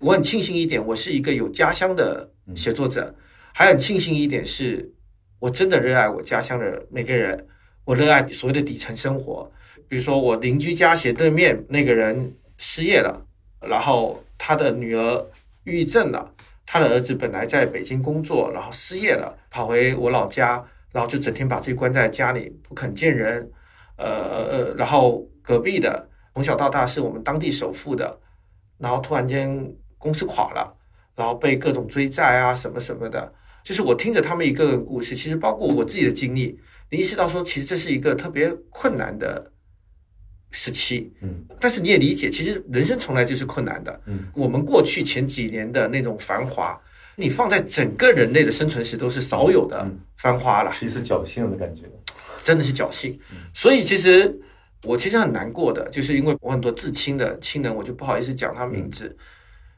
[0.00, 3.14] 我很庆幸一点，我是一个有家乡的写作者，
[3.54, 4.92] 还很庆幸一点是，
[5.38, 7.46] 我真的热爱我家乡的每个人，
[7.86, 9.50] 我热爱所谓的底层生活。
[9.88, 13.26] 比如说，我邻居家斜对面那个人失业了，
[13.60, 15.26] 然后他的女儿
[15.64, 16.34] 抑郁症了，
[16.66, 23.50] 他的儿子本来在北京工作，然后失业了，跑回我老家，然后就整天把自己关在家里，不肯见人。
[23.96, 28.18] 呃呃，然后隔壁的从小到大是我们当地首富的，
[28.76, 30.76] 然后突然间公司垮了，
[31.14, 36.58] 然后被各种追债啊什么什么的，就是我听着他们一个个故事，其实包括我自己的经历，
[36.90, 39.52] 你意识到说，其实这是一个特别困难的
[40.54, 41.12] 时期。
[41.20, 44.00] 嗯但是你也理解，其实人生从来就是困难的。
[44.06, 46.80] 嗯我们过去前几年的那种繁华，
[47.16, 50.72] 你放在整个人类的生存史都是少有的嗯繁华了。
[50.72, 51.82] 是一次侥幸的感觉。
[52.42, 53.18] 真的是侥幸。
[53.52, 54.38] 所以其实
[54.84, 59.16] 我其实很难过的，就是因为我很多至亲的亲人，我就不好意思讲他名字，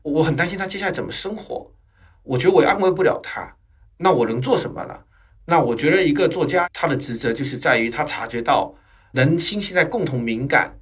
[0.02, 1.72] 我很担心他接下来怎么生活。
[2.22, 3.56] 我觉得我也安慰不了他，
[3.96, 4.98] 那我能做什么呢？
[5.48, 8.74] 那我觉得一个作家他的职责就是在于他察觉到
[9.12, 10.78] 人心现在共同敏感，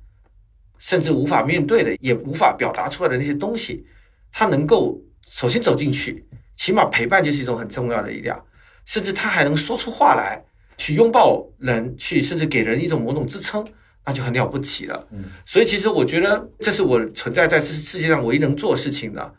[0.79, 3.87] 甚至无法面对的，也无法表达出来的那些东西，
[4.33, 8.45] 他能够首先走进去，起码陪伴就是一种很重要的力量，
[8.85, 10.43] 甚至他还能说出话来，
[10.77, 13.65] 去拥抱人，去甚至给人一种某种支撑，
[14.05, 15.07] 那就很了不起了。
[15.13, 19.35] 嗯所以其实我觉得这是我存在在这世界上唯一能做的事情的。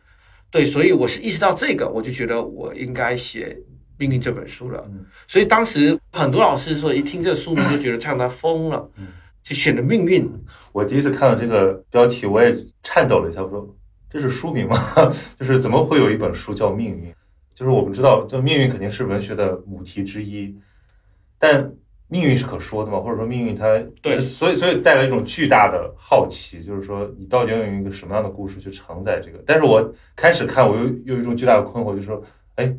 [0.50, 3.50] 对，所以我是意识到这个，我就觉得我应该写
[3.98, 4.84] 《命运》这本书了。
[4.88, 8.90] 嗯所以当时很多老师说，一听这个书名就觉得唱他疯了，
[9.42, 10.24] 就选了《命运》。
[10.72, 13.76] 我第一次看到这个标题，我也颤抖了一下，我说
[14.10, 14.78] 这是书名吗？
[15.40, 17.12] 就是怎么会有一本书叫《命运》？
[17.54, 20.56] 就是我们知道，这命运肯定是文学的母题之一，
[21.40, 21.72] 但
[22.08, 23.00] 命运是可说的嘛？
[23.00, 29.42] 或者说命运它对所以所以带来一种巨大的好奇，就是说你到底要用一个什么样的故事去承载这个？
[29.46, 32.22] 但是我开始看，我又又有一种巨大的困惑，就是说，
[32.56, 32.76] 哎，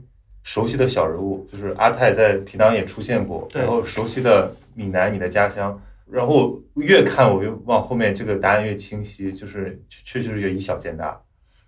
[0.47, 5.77] 熟悉的小人物，就是阿泰在皮囊也出现过，然后熟悉的闽南，你的家乡。
[6.09, 11.07] 然后越看我越往后面，这个答案越清晰，就是确确实是以小见大。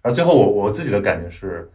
[0.01, 1.69] 然后最后我我自己的感觉是，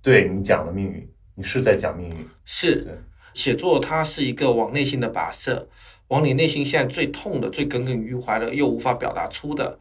[0.00, 1.04] 对你讲的命运，
[1.34, 2.16] 你是在讲命运。
[2.44, 2.86] 是
[3.34, 5.68] 写作，它是一个往内心的跋涉，
[6.06, 9.76] 往你内心现在最痛的、最耿耿于怀的，又无法表达出的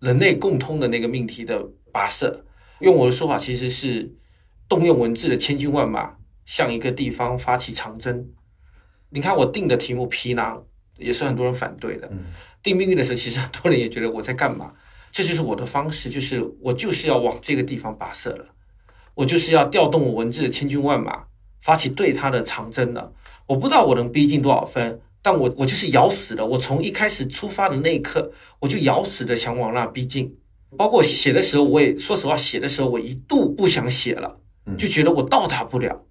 [0.00, 2.44] 人类共通的那个命题的跋涉。
[2.80, 4.10] 用我的说法，其实是
[4.68, 8.28] 动用文字的千军万马，向一个地方发起长征。
[9.10, 10.64] 你看我定的题目“皮囊”，
[10.98, 12.08] 也是很多人反对的。
[12.12, 12.26] 嗯
[12.60, 14.72] 定命运的时候，其实很多人也觉得我在干嘛？
[15.12, 18.46] 这就是我的方式，就是我就是要往这个地方跋涉了，
[19.14, 21.24] 我就是要调动我文字的千军万马，
[21.62, 23.12] 发起对他的长征了。
[23.46, 26.44] 我不知道我能逼近多少分，但我我就是咬死了。
[26.44, 30.36] 我从一开始出发的那一刻，我就咬死的想往那逼近。
[30.76, 34.42] 包括写的时候，我也说实话，写的时候我一度不想写了，嗯
[34.76, 36.04] 就觉得我到达不了。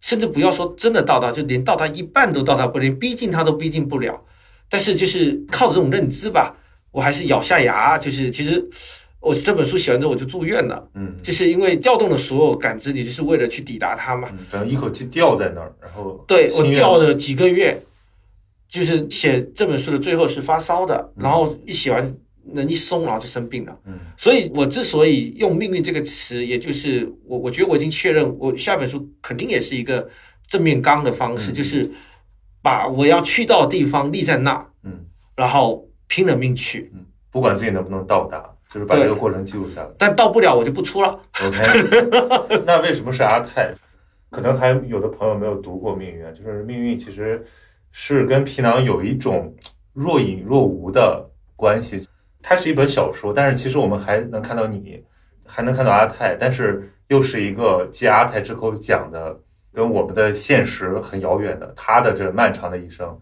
[0.00, 4.22] 甚至不要说真的到达，就连到达一半都到达不了，连逼近他都逼近不了。
[4.68, 6.54] 但是就是靠着这种认知吧，
[6.90, 8.62] 我还是咬下牙，就是其实
[9.20, 14.28] 我这本书写完之后我就住院了，嗯，就是因为调动了所有感知力，就是为了去抵达它嘛。
[14.50, 17.82] 然后一口气吊在那儿，然后对我吊了几个月，
[18.68, 22.14] 就是写这本书的最后是发烧的，然后一写完
[22.52, 23.78] 人一松，然后就生病了。
[23.86, 30.08] 嗯所以我之所以用“命运”这个词，也就是我我觉得我已经确认，我下本书肯定也是一个
[30.46, 31.90] 正面刚的方式，嗯就是
[32.62, 39.90] 把我要去到的地方立在那，嗯然后拼了命去，嗯，不管自己能不能到达，就是把这个过程记录下来。
[39.98, 41.18] 但到不了我就不出了。
[41.42, 43.74] OK， 那为什么是阿泰？
[44.30, 47.44] 可能还有的朋友没有读过《命运》啊，就是《命运》其实
[47.92, 49.54] 是跟皮囊有一种
[49.92, 52.04] 若隐若无的关系。
[52.46, 55.02] 它是一本小说，但是其实我们还能看到你，
[55.46, 59.34] 还能看到阿泰，但是又是一个借阿泰之口讲的，
[59.72, 63.18] 跟我们的现实很遥远的他的这漫长的一生。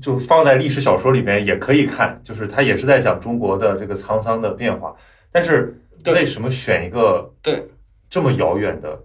[0.00, 4.94] 就放在历史小说里面也可以看，就是他也是在讲中国的这个沧桑的变化，
[5.30, 7.62] 但是为什么选一个对
[8.08, 8.98] 这么遥远的，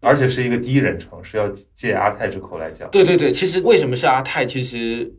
[0.00, 2.90] 而且是一个第一人称，是要借阿泰之口来讲？
[2.90, 4.44] 对对对，其实为什么是阿泰？
[4.44, 5.10] 其实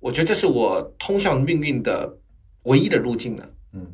[0.00, 2.08] 我觉得这是我通向命运的
[2.64, 3.44] 唯一的路径呢。
[3.72, 3.86] 嗯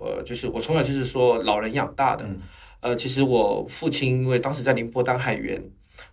[0.00, 2.24] 呃，就是我从小就是说老人养大的。
[2.24, 2.40] 嗯
[2.80, 5.60] 呃，其实我父亲因为当时在宁波当海员，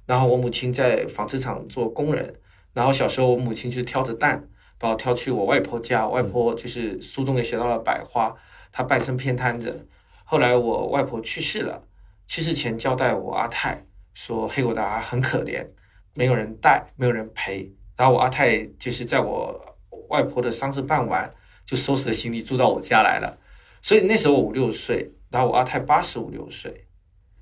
[0.05, 2.39] 然后我母亲在纺织厂做工人，
[2.73, 8.33] 然后小时候我母亲就挑着担把我挑去我外婆家，外婆就是书中也写到了百花，
[8.71, 9.85] 她半身偏瘫着。
[10.23, 11.83] 后来我外婆去世了，
[12.25, 15.67] 去世前交代我阿泰说黑狗达很可怜，
[16.13, 17.71] 没有人带，没有人陪。
[17.95, 19.77] 然后我阿泰就是在我
[20.09, 21.31] 外婆的丧事办完，
[21.65, 23.37] 就收拾了行李住到我家来了。
[23.81, 26.87] 所以那时候我五六岁，然后我阿泰八十五六岁，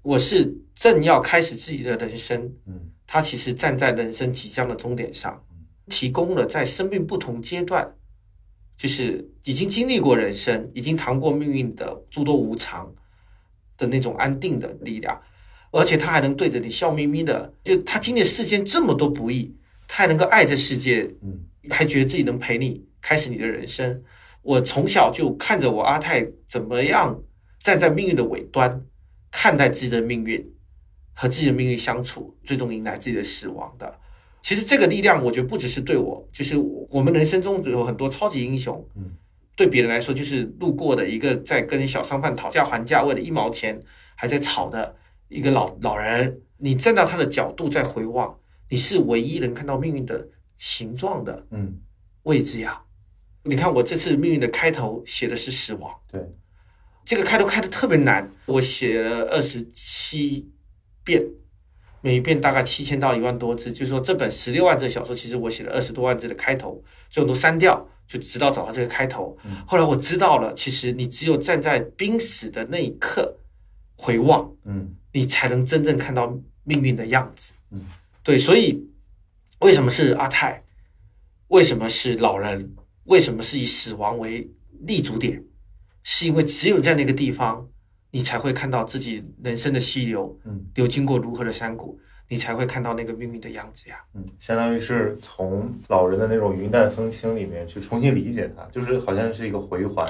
[0.01, 5.43] 我是正要开始自己的人生，嗯他其实站在人生即将的终点上，
[5.87, 7.93] 提供了在生命不同阶段，
[8.77, 12.91] 就是已经经历过人生，已经谈过命运的诸多无常
[13.77, 15.21] 的那种安定的力量，
[15.71, 19.53] 而且他还能对着你笑眯眯的，就他经历世间这么多不易，
[19.87, 24.03] 他还能够爱这世界，嗯还觉得自己能陪你开始你的人生。
[24.41, 27.21] 我从小就看着我阿泰怎么样
[27.59, 28.83] 站在命运的尾端，
[29.29, 30.43] 看待自己的命运，
[31.13, 33.99] 和自己的命运相处，最终迎来自己的死亡的。
[34.41, 36.57] 其实这个力量，我觉得不只是对我，就是
[36.89, 39.11] 我们人生中有很多超级英雄，嗯，
[39.55, 43.79] 对别人来说就是路过的一个在跟小商贩讨价还价，为了一毛钱
[44.15, 44.95] 还在吵的
[45.27, 46.41] 一个老老人。
[46.57, 48.35] 你站到他的角度再回望，
[48.69, 51.79] 你是唯一能看到命运的形状的嗯，
[52.23, 52.81] 位置呀。
[53.43, 56.21] 你看我这次命运的开头写的是死亡，对，
[57.03, 60.47] 这个开头开的特别难，我写了二十七
[61.03, 61.25] 遍，
[62.01, 69.35] 每一遍大概七千到一万多字，就是说这本十六万字的小说，其实我写了二十多万字的开头，最后都删掉，就直到找到这个开头。
[69.65, 73.37] 后来我知道了，其实你只有站在濒死的那一刻
[73.95, 76.31] 回望，嗯你才能真正看到
[76.63, 77.53] 命运的样子。
[77.71, 77.87] 嗯，
[78.23, 78.87] 对，所以
[79.59, 80.63] 为什么是阿泰？
[81.47, 82.75] 为什么是老人？
[83.05, 84.49] 为什么是以死亡为
[84.81, 85.43] 立足点？
[86.03, 87.67] 是因为只有在那个地方，
[88.11, 94.03] 你才会看到自己人生的溪流嗯流经过如何的山谷，你才会看到那个命运的样子呀。
[94.13, 100.07] 嗯，相当于是从老人的那种云淡风轻里面去重新理解它，就是好像是一个回环。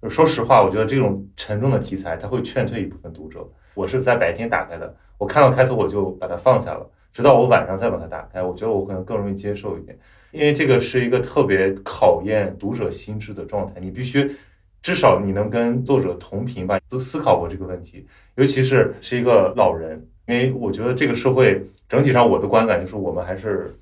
[0.00, 3.48] 就说实话，我觉得这种沉重的题材，它会劝退一部分读者。
[3.74, 9.96] 我是在白天打开的，我看到开头我就把它放下了，直到我晚上再把它打开，我觉得我可能更容易接受一点，
[10.32, 14.34] 因为这个是一个特别考验读者心智的状态，你必须
[14.82, 23.72] 至少你能跟作者同频吧，思思考过这个问题，尤其是是一个老人，因为我觉得这个社会整体上我的观感就是我们还是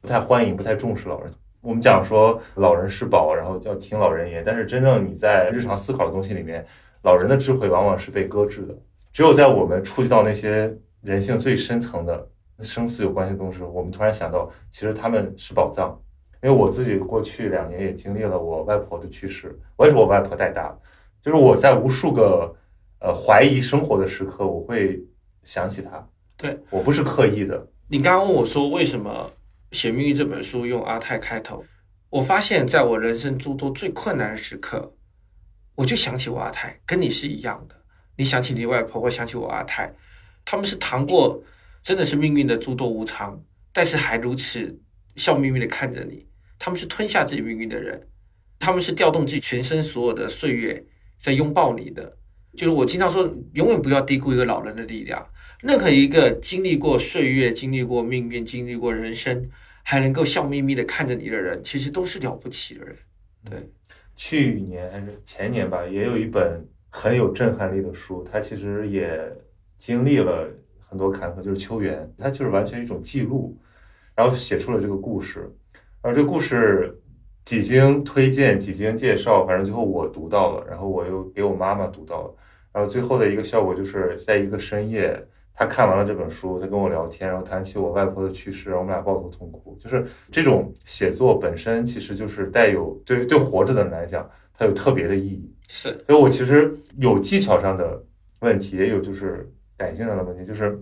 [0.00, 1.30] 不太欢迎、不太重视老人。
[1.60, 6.64] 我们讲说老人是宝，然后要听老人言，但是真正你在日常思考的东西里面，
[7.02, 8.74] 老人的智慧往往是被搁置的。
[9.12, 12.28] 只有在我们触及到那些人性最深层的
[12.60, 15.98] 生死有关系的东西，我们突然想到，其实他们是宝藏。
[16.42, 20.78] 因为我自己过去两年也经历了我外婆的去世，我也是我外婆带大的，
[21.20, 22.54] 就是我在无数个
[23.00, 25.02] 呃怀疑生活的时刻，我会
[25.42, 26.06] 想起她。
[26.36, 29.32] 对我不是刻意的，你刚刚问我说为什么
[29.72, 31.64] 写《命运》这本书用阿泰开头，
[32.10, 34.94] 我发现在我人生诸多最困难的时刻，
[35.74, 37.74] 我就想起我阿泰，跟你是一样的。
[38.16, 39.92] 你想起你外婆，我想起我阿泰，
[40.44, 41.42] 他们是谈过
[41.86, 43.40] 真的是命运的诸多无常，
[43.72, 44.76] 但是还如此
[45.14, 46.26] 笑眯眯的看着你。
[46.58, 48.08] 他们是吞下自己命运的人，
[48.58, 50.84] 他们是调动自己全身所有的岁月
[51.16, 52.16] 在拥抱你的。
[52.56, 55.24] 就是我经常说，永远不要低估一个老人的力量。
[55.60, 59.48] 任何一个经历过岁月、经历过命运、经历过人生，
[59.84, 62.96] 还能够笑眯眯的看着你的人，其实都是了不起的人。
[63.48, 63.70] 对，
[64.16, 69.16] 去年还是前年吧，也有一本很有震撼力的书，它其实也
[69.78, 70.50] 经历了
[70.88, 73.56] 很多坎坷，就是秋园，它就是完全一种记录，
[74.14, 75.40] 然后写出了这个故事。
[76.02, 76.98] 然后这个故事
[77.44, 82.34] 几经推荐、几经介绍，反正最后我读到了，然后我又给我妈妈读到了，
[82.72, 85.26] 然后最后的一个效果就是在一个深夜。
[85.58, 89.74] 他看完了这本书，他跟我聊天，然后谈起我外婆的去世，然后我们俩抱头痛哭。
[89.80, 95.50] 就是这种写作本身，其实就是带有对对活着的人来讲，它有特别的意义。
[95.66, 98.04] 是，所以我其实有技巧上的
[98.40, 100.44] 问题，也有就是感性上的问题。
[100.44, 100.78] 就是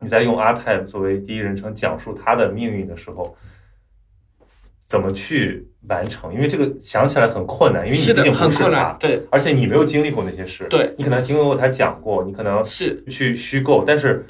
[0.00, 3.36] 你在用阿泰作为第一人称讲述他的命运的时候，
[4.86, 6.32] 怎么去完成？
[6.32, 14.24] 因为这个想起来很困难，因为你是的毕竟不很困是他难，，对而且你没有经历过那些事，对，你可能听过他讲过，你可能是，去虚构，但是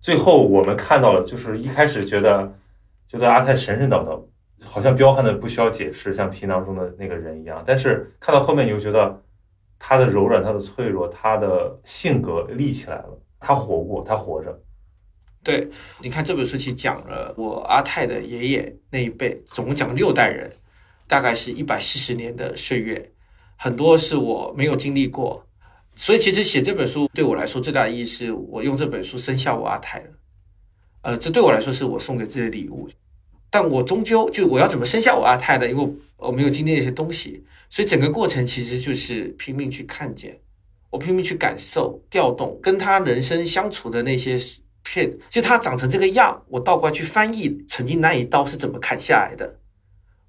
[0.00, 2.52] 最后我们看到了，就是一开始觉得
[3.06, 4.20] 觉得阿泰神神叨叨，
[4.64, 9.20] 好像彪悍的不需要解释，像皮囊中的那个人一样，但是看到后面你又觉得
[9.78, 14.62] 他的柔软、他的脆弱、他的性格立起来了，他活过，他活着，
[15.42, 15.68] 对。
[16.00, 20.50] 你看这本书其实讲了我阿泰的爷爷那一辈，总共讲了六代人，
[21.06, 23.12] 大概是一百四十年的岁月，
[23.56, 25.44] 很多是我没有经历过，
[25.94, 30.10] 所以其实写这本书对我来说最大的意义是我用这本书生下我阿泰了，
[31.02, 32.88] 呃，这对我来说是我送给自己的礼物。
[33.50, 35.68] 但我终究就我要怎么生下我阿泰呢？
[35.68, 35.82] 因为
[36.16, 40.40] 我我没有经历那些东西，所以整个过程其实就是拼命去看见，
[40.92, 44.38] 我拼命去感受、调动，跟他人生相处的那些
[44.84, 49.56] 片，就他长成这个样，我倒过来去翻译曾经那一刀是怎么砍下来的。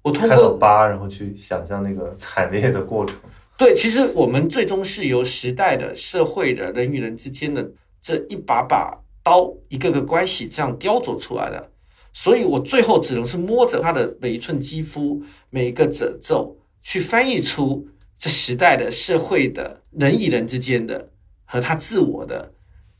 [0.00, 3.14] 我通过疤，然后去想象那个惨烈的过程。
[3.58, 11.70] 对，其实我们最终是由时代的、社会的、人与人之间的这一把把刀、一个个关系这样雕琢出来的。
[12.12, 21.10] 所以我最后只能是摸着他的每一寸肌肤、每一个褶皱，去翻译出这时代的、社会的、人与人之间的
[21.44, 22.54] 和他自我的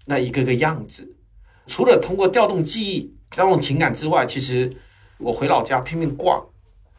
[0.06, 1.16] 那一个个样子。
[1.66, 4.70] 除了通过调动记忆、调动情感之外，其实
[5.18, 6.44] 我回老家拼命逛，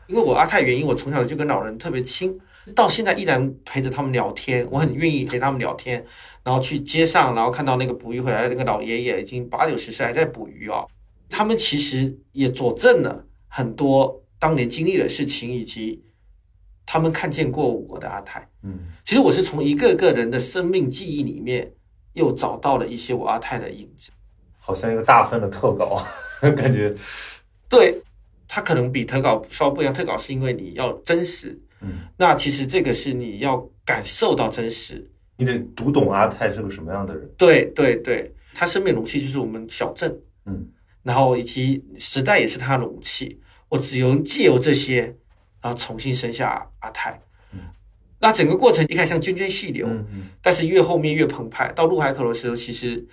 [0.08, 2.40] 因为我阿泰原因，我从小就跟老人特别亲。
[2.74, 6.04] 到现在依然陪着他们聊天，我很愿意陪他们聊天，
[6.44, 10.88] 然后去街上，然后看到那个捕鱼回来的那个老爷爷，已经八九十岁还在捕鱼哦。
[11.30, 16.04] 他们其实也佐证了很多当年经历的事情，以及
[16.86, 18.48] 他们看见过我的阿泰。
[18.64, 21.72] 嗯，其实我是从一个个人的生命记忆里面，
[22.14, 24.12] 又找到了一些我阿泰的影子。
[24.58, 26.04] 好像一个大份的特稿，
[26.56, 26.92] 感觉，
[27.70, 28.02] 对，
[28.48, 35.08] 它可能比特稿稍微不一样，特稿是因为你要真实，嗯，那其实这个是你要感受到真实。
[35.38, 37.30] 你得读懂阿泰是个什么样的人。
[37.38, 40.68] 对对对，他生命容器就是我们小镇，嗯，
[41.04, 43.40] 然后以及时代也是他的武器。
[43.68, 45.16] 我只有借由这些，
[45.66, 47.20] 然后重新生下阿泰。
[47.52, 47.60] 嗯
[48.20, 51.72] 那整个过程一看像涓涓细流，嗯嗯，但是越后面越澎湃。
[51.74, 53.04] 到入海口的时候，其实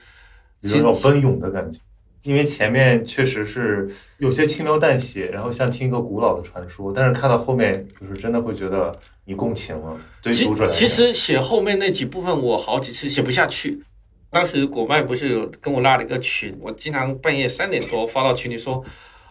[0.60, 1.78] 有种奔涌的感觉。
[2.22, 13.82] 因为前面确实是有些轻描淡写，然后像听一个古老的传说，但是看到后面，就是真的会觉得你共情了，对其实写后面那几部分，我好几次写不下去。
[14.30, 18.82] 当时果麦不是有跟我拉了一个群，我经常半夜三点多发到群里说，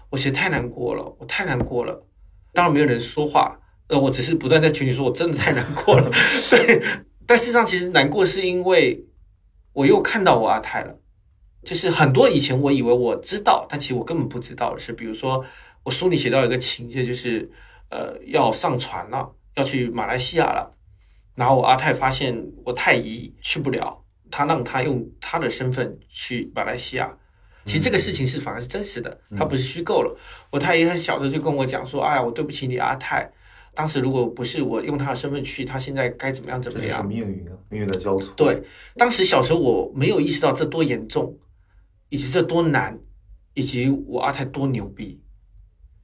[0.09, 2.03] 我写太难过了，我太难过了。
[2.53, 6.09] 当然没有人说话，呃，我只是不断在群里说，我真的太难过了。
[6.51, 6.81] 对，
[7.25, 9.05] 但事实上其实难过是因为
[9.73, 10.97] 我又看到我阿泰了，
[11.63, 15.43] 就是很多以前我以为我知道，但其实我根本不知道的是，比如说
[15.83, 17.49] 我书里写到一个情节，就是
[17.89, 20.75] 呃要上船了，要去马来西亚了。
[21.35, 27.17] 然后我阿泰发现我太姨去不了，他让他用他的身份去马来西亚。
[27.65, 30.17] 其实这个事情是反而是真实的，他不是虚构了。
[30.49, 33.31] 我太爷很小候就跟我讲说：“哎呀，我对不起你阿泰，
[33.75, 38.33] 当时如果不是我用他的身份去，他现在该怎么样怎么样。”命运啊，命运的交错。
[38.35, 38.63] 对，
[38.95, 41.37] 当时小时候我没有意识到这多严重，
[42.09, 42.99] 以及这多难，
[43.53, 45.21] 以及我阿泰多牛逼。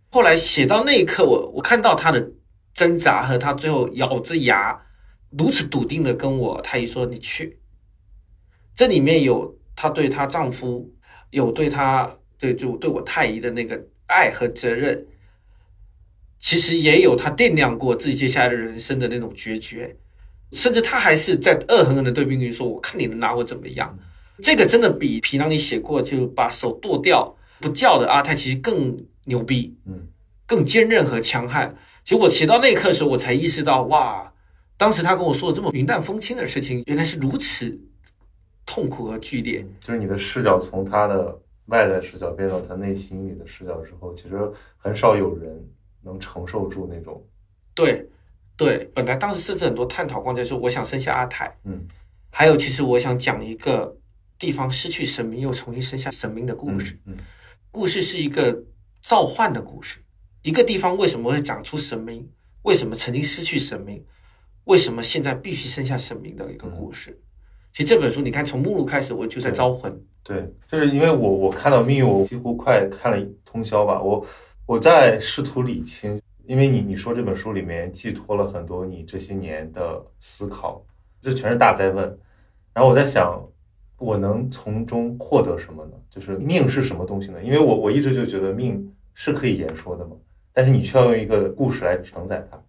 [0.10, 2.32] 后来写到那一刻，我我看到他的
[2.74, 4.80] 挣扎和他最后咬着牙，
[5.32, 7.60] 如此笃定的跟我太姨说：“你去。”
[8.76, 10.94] 这里面有她对她丈夫，
[11.32, 15.06] 有对他对就对我太姨的那个爱和责任，
[16.40, 19.96] 其实也有他掂量过自己接下来的人生的那种决绝。
[20.54, 24.00] 甚至他还是在恶狠狠的对命运说：“我看你能拿我怎么样？”
[24.42, 30.08] 这个真的比皮囊里写过就把手剁掉不叫的阿泰其实更牛逼，嗯，
[30.46, 31.76] 更坚韧和强悍。
[32.06, 34.32] 其实我写到那一刻的时候，我才意识到，哇，
[34.78, 37.78] 当时他跟我说的这么云淡风轻的事情，原来是如此
[38.68, 39.66] 痛苦和剧烈。
[39.80, 44.38] 就是你的视角从他的外在视角变到他内心里的视角之后，其实
[44.78, 45.68] 很少有人
[46.04, 47.26] 能承受住那种，
[47.74, 48.08] 对，
[48.56, 51.88] 对，本来当时甚至很多探讨框架，说我想生下阿台，嗯
[52.30, 53.98] 还有其实我想讲一个
[54.38, 57.00] 地方失去神明又重新生下神明的故事。
[57.06, 57.18] 嗯
[57.72, 58.64] 故事是一个
[59.02, 60.00] 召唤的故事，
[60.42, 62.30] 一个地方为什么会长出神明？
[62.64, 64.04] 为什么曾经失去神明？
[64.66, 67.20] 为什么现在必须生下神明的一个故事？
[67.78, 69.96] 其实这本书，你看从目录开始，我就在招魂。
[70.24, 74.02] 对，就是因为我我看到命运，我几乎快看了通宵吧。
[74.02, 74.26] 我
[74.66, 80.84] 我在试图理清，因为你你说这本书里面寄托了很多你这些年的思考，
[81.22, 82.04] 这全是大灾问。
[82.74, 83.48] 然后我在想，
[84.00, 85.92] 我能从中获得什么呢？
[86.10, 87.38] 就是命是什么东西呢？
[87.44, 90.16] 因为我我一直就觉得命是可以言说的嘛，
[90.52, 92.60] 但是你需要用一个故事来承载它。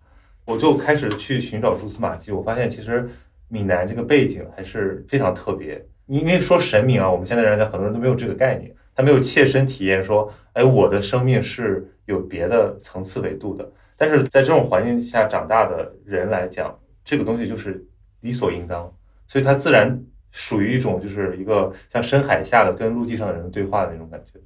[0.45, 3.09] 我就开始去寻找蛛丝马迹，我发现其实
[3.49, 5.85] 闽南这个背景还是非常特别。
[6.07, 13.71] 因为说神明啊，我们现在人家很多人都没有这个概念，他没有切身体验说，哎，我的生命是有别的层次维度的。
[13.97, 16.75] 但是在这种环境下长大的人来讲，
[17.05, 17.85] 这个东西就是
[18.21, 18.91] 理所应当，
[19.27, 24.41] 所以它自然属于一种就是一个像深海下的跟陆地上的人对话的那种感觉。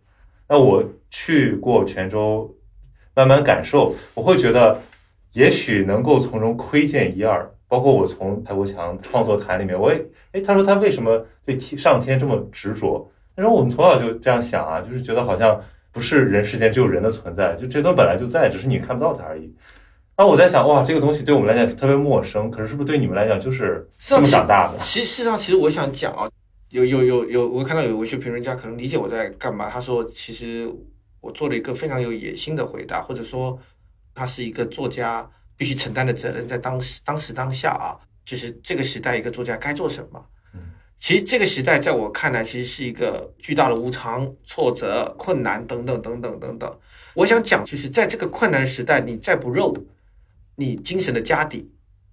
[0.49, 2.53] 那我去过泉州，
[3.15, 4.81] 慢慢感受，我会觉得
[5.33, 7.49] 也许能够从中窥见一二。
[7.73, 13.11] 包括我从蔡国强创作谈里面，我也哎，他说他为什么对天上天这么执着？
[13.35, 15.59] 他说我们从小就这样想啊，就是觉得好像
[15.91, 19.51] 不是人世间只有人的存在，就这东西本来就在，只是你看不到它而已。
[20.19, 24.79] 那我在想，哇，这个东西对我们来讲特别陌生，可是是不是对你们来讲就是这么长大的？
[24.79, 26.29] 其实事实上，其实我想讲啊，
[26.69, 29.71] 有有有有，我看到有文学评论家可能理解我在干嘛。
[29.71, 30.71] 他说，其实
[31.23, 33.59] 我做了一个非常有野心的回答，或者说
[34.15, 35.27] 他是一个作家
[35.57, 40.25] 必须承担的责任，在当时当时当下啊，就是这个时代一个作家该做什么。
[40.97, 46.79] 其实这个时代在我看来，其实是一个巨大的无常、挫折、困难等等等等等等。
[47.15, 49.75] 我想讲，就是在这个困难的时代，你再不肉，
[50.55, 51.69] 你精神的家底，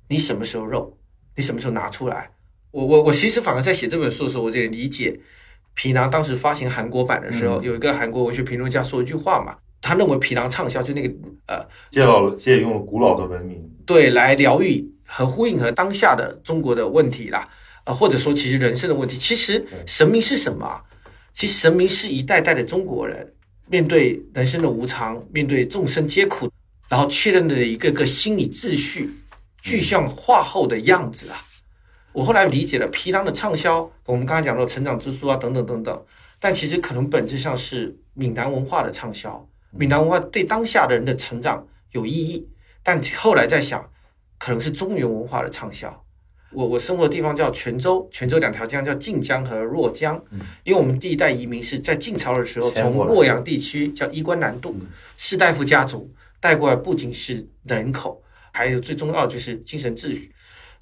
[0.08, 0.98] 你什么时候肉？
[1.36, 2.32] 你什么时候拿出来？
[2.72, 5.20] 我我我其实反而在写这本书的时候，我就理解
[5.76, 11.14] 皮囊当时发行韩国版的时候，有一个韩国文学评论家说一句话嘛，他认为皮囊畅销就那个
[11.48, 17.48] 呃借老了借用了古老的文明，对，来疗愈和呼应和当下的中国的问题啦，
[17.86, 19.18] 呃，或者说其实人生的问题。
[19.18, 20.84] 其实神明是什么啊？
[21.34, 23.34] 其实神明是一代代的中国人
[23.68, 26.52] 面对人生的无常，面对众生皆苦，
[26.90, 29.10] 然后确认的一个个心理秩序
[29.62, 31.46] 具象化后的样子啊。
[32.12, 36.06] 我后来理解了皮囊的畅销，我们刚才讲到成长之书啊，等等等等，
[36.40, 39.48] 但其实可能本质上是闽南文化的畅销。
[39.72, 42.48] 闽南文化对当下的人的成长有意义，
[42.84, 43.90] 但后来在想，
[44.38, 46.06] 可能是中原文化的畅销。
[46.52, 50.20] 我我生活的地方叫泉州，泉州两条江叫晋江和洛江，
[50.64, 54.76] 因为我们第一代移民是在晋朝的时候从洛阳地区叫衣冠南渡，
[55.16, 60.34] 士大夫家族带过来，不仅是人口，还有最重要的就是精神秩序。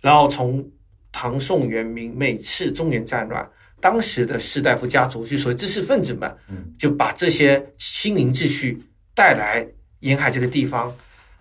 [0.02, 0.66] 然后从
[1.12, 3.50] 唐宋元明每次中原战乱，
[3.80, 6.38] 当时的士大夫家族，就所谓知识分子们，
[6.78, 8.80] 就把这些心灵秩序
[9.14, 9.68] 带来
[10.00, 10.96] 沿海这个地方。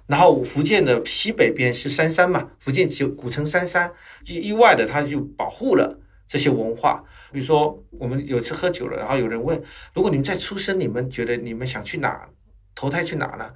[0.07, 3.91] 然后福建的西北边是三山嘛，福建就古称三山，
[4.25, 7.03] 意意外的他就保护了这些文化。
[7.33, 9.61] 比如说我们有次喝酒了，然后有人问，
[9.93, 12.29] 如果你们再出生，你们觉得你们想去哪？
[12.75, 13.51] 投胎去哪呢？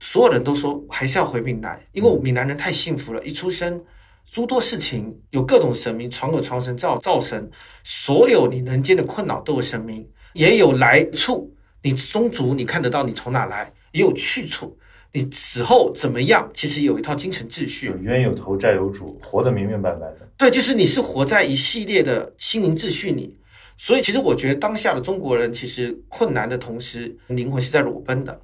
[0.00, 3.84] 所有人都说还是要回闽南，因为闽南人太幸福了，一出生
[4.30, 7.50] 诸多事情有各种神明，传口传神，造造神，
[7.82, 11.54] 所有你人间的困扰都有神明，也有来处。
[11.82, 14.76] 你宗族你看得到你从哪来，也有去处。
[15.12, 17.96] 你死后怎么样，其实有一套精神秩序有。
[17.96, 20.28] 冤有头债有主，活得明明白白的。
[20.36, 23.38] 对，就是你是活在一系列的心灵秩序里。
[23.78, 28.38] 所以，其实我觉得当下的中国人其实困难的同时，灵魂是在裸奔的。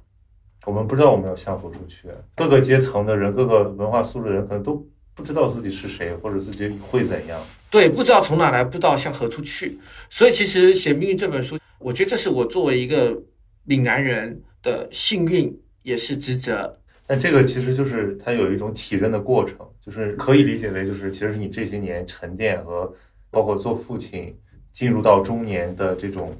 [0.65, 4.83] 我们不知道我们要向何处去，各个阶层的人，各个文化素质的人，可能都
[5.15, 7.41] 不知道自己是谁，或者自己会怎样。
[7.71, 9.79] 对，不知道从哪来，不知道向何处去。
[10.09, 13.17] 所以，其实写《命运》这本书，我觉得这是我作为一个
[13.63, 16.77] 闽南人的幸运，也是职责。
[17.07, 22.91] 但这个其实就是它有一种体认的过程，就是可以理解为就是其实是你这些年沉淀和
[23.29, 24.37] 包括做父亲
[24.71, 26.35] 进入到中年的这种，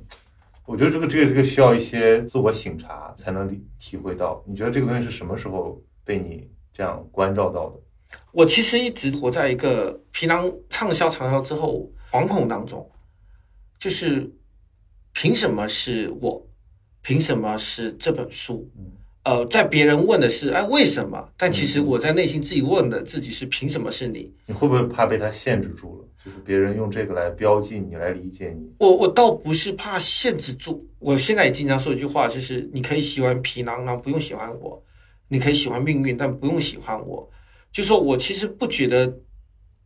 [0.66, 4.44] 我觉得这个这个这个需要一些自我醒察才能理体会到。
[4.46, 7.80] 你觉得这个东西是什么时候被你这样关照到的？
[8.32, 12.90] 我其实一直活在一个皮囊畅销畅销之后惶恐当中，
[13.80, 14.30] 就是
[15.14, 16.46] 凭什么是我？
[17.02, 18.68] 凭什么是这本书？
[19.24, 24.34] 呃，在别人问的是哎为什么，但其实我在内心自己问的自己是凭什么是你？
[24.48, 26.08] 你会不会怕被他限制住了？
[26.24, 28.74] 就是别人用这个来标记你，来理解你。
[28.80, 34.82] 我我倒不是怕限制住，我现在也经常说一句话，就是你可以喜欢皮囊，然后，不用喜欢我；
[35.28, 37.30] 你可以喜欢命运，但不用喜欢我。
[37.76, 39.20] 就说我其实不觉得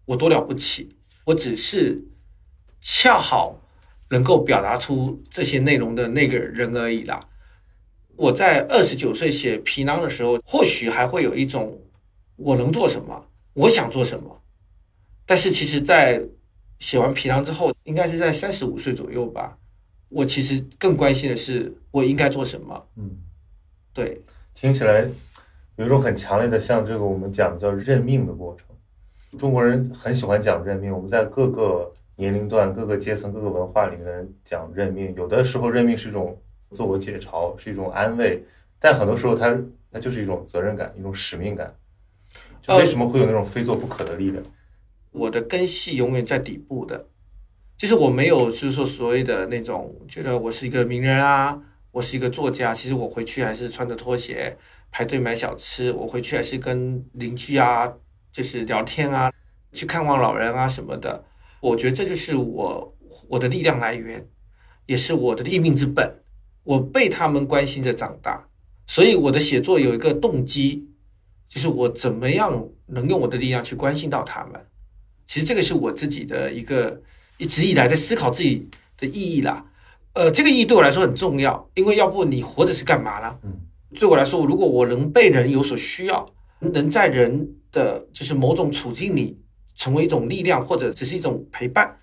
[0.06, 2.00] 我多了不起，我只是
[2.80, 3.60] 恰好
[4.12, 7.28] 能够表达出这些内容的那个人而已啦。
[8.16, 11.82] 我在二十九岁写皮囊的时候，或许还会有一种
[12.36, 14.40] 我能做什么，我想做什么。
[15.26, 16.24] 但是其实，在
[16.78, 19.58] 写完皮囊之后，应该是在三十五岁左右吧。
[20.10, 22.88] 我其实更关心的是，我应该做什么。
[22.98, 23.18] 嗯，
[23.92, 24.22] 对，
[24.54, 25.10] 听起来
[25.80, 29.40] 有一种很强烈的，像这个我们讲的叫认命的过程。
[29.40, 35.16] 中国人很喜欢讲认命，我们在各个年龄段、各个阶层、各个文化里面讲认命。
[35.16, 36.38] 有的时候认命是一种
[36.72, 38.44] 自我解嘲，是一种安慰，
[38.78, 39.58] 但很多时候它
[39.90, 41.74] 它就是一种责任感、一种使命感。
[42.62, 44.44] 就为什么会有那种非做不可的力量？
[45.12, 47.06] 我的根系永远在底部的，
[47.78, 51.62] 其实我没有，就是说所谓的那种觉得我是一个名人啊，
[51.94, 52.74] 我是一个作家。
[52.74, 54.58] 其实我回去还是穿着拖鞋
[54.92, 57.92] 排队买小吃，我回去还是跟邻居啊，
[58.32, 59.32] 就是聊天啊，
[59.74, 61.24] 去看望老人啊什么的。
[61.62, 62.96] 我觉得这就是我
[63.28, 64.28] 我的力量来源，
[64.86, 66.22] 也是我的立命之本。
[66.64, 68.48] 我被他们关心着长大，
[68.86, 70.88] 所以我的写作有一个动机，
[71.48, 74.66] 就是我怎么样能用我的力量去关心到他们。
[75.26, 77.02] 其实这个是我自己的一个
[77.38, 79.66] 一直以来在思考自己的意义啦，
[80.14, 83.40] 呃，这个意义对我来说很重要，因为要不你活着是干嘛呢？
[83.98, 86.28] 对我来说，如果我能被人有所需要，
[86.60, 89.40] 能在人的就是某种处境里
[89.76, 91.98] 成为一种力量，或者只是一种陪伴，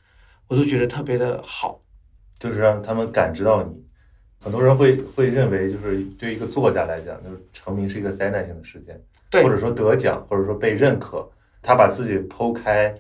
[0.49, 1.81] 我都觉得特别的好。
[2.39, 3.71] 就是让他们感知到你。
[4.39, 11.29] 很多人会会认为，就是对一个作家来讲，就是成名是一个灾难性的事件，对，或者说得奖，或者说被认可，
[11.63, 12.95] 他把自己剖开。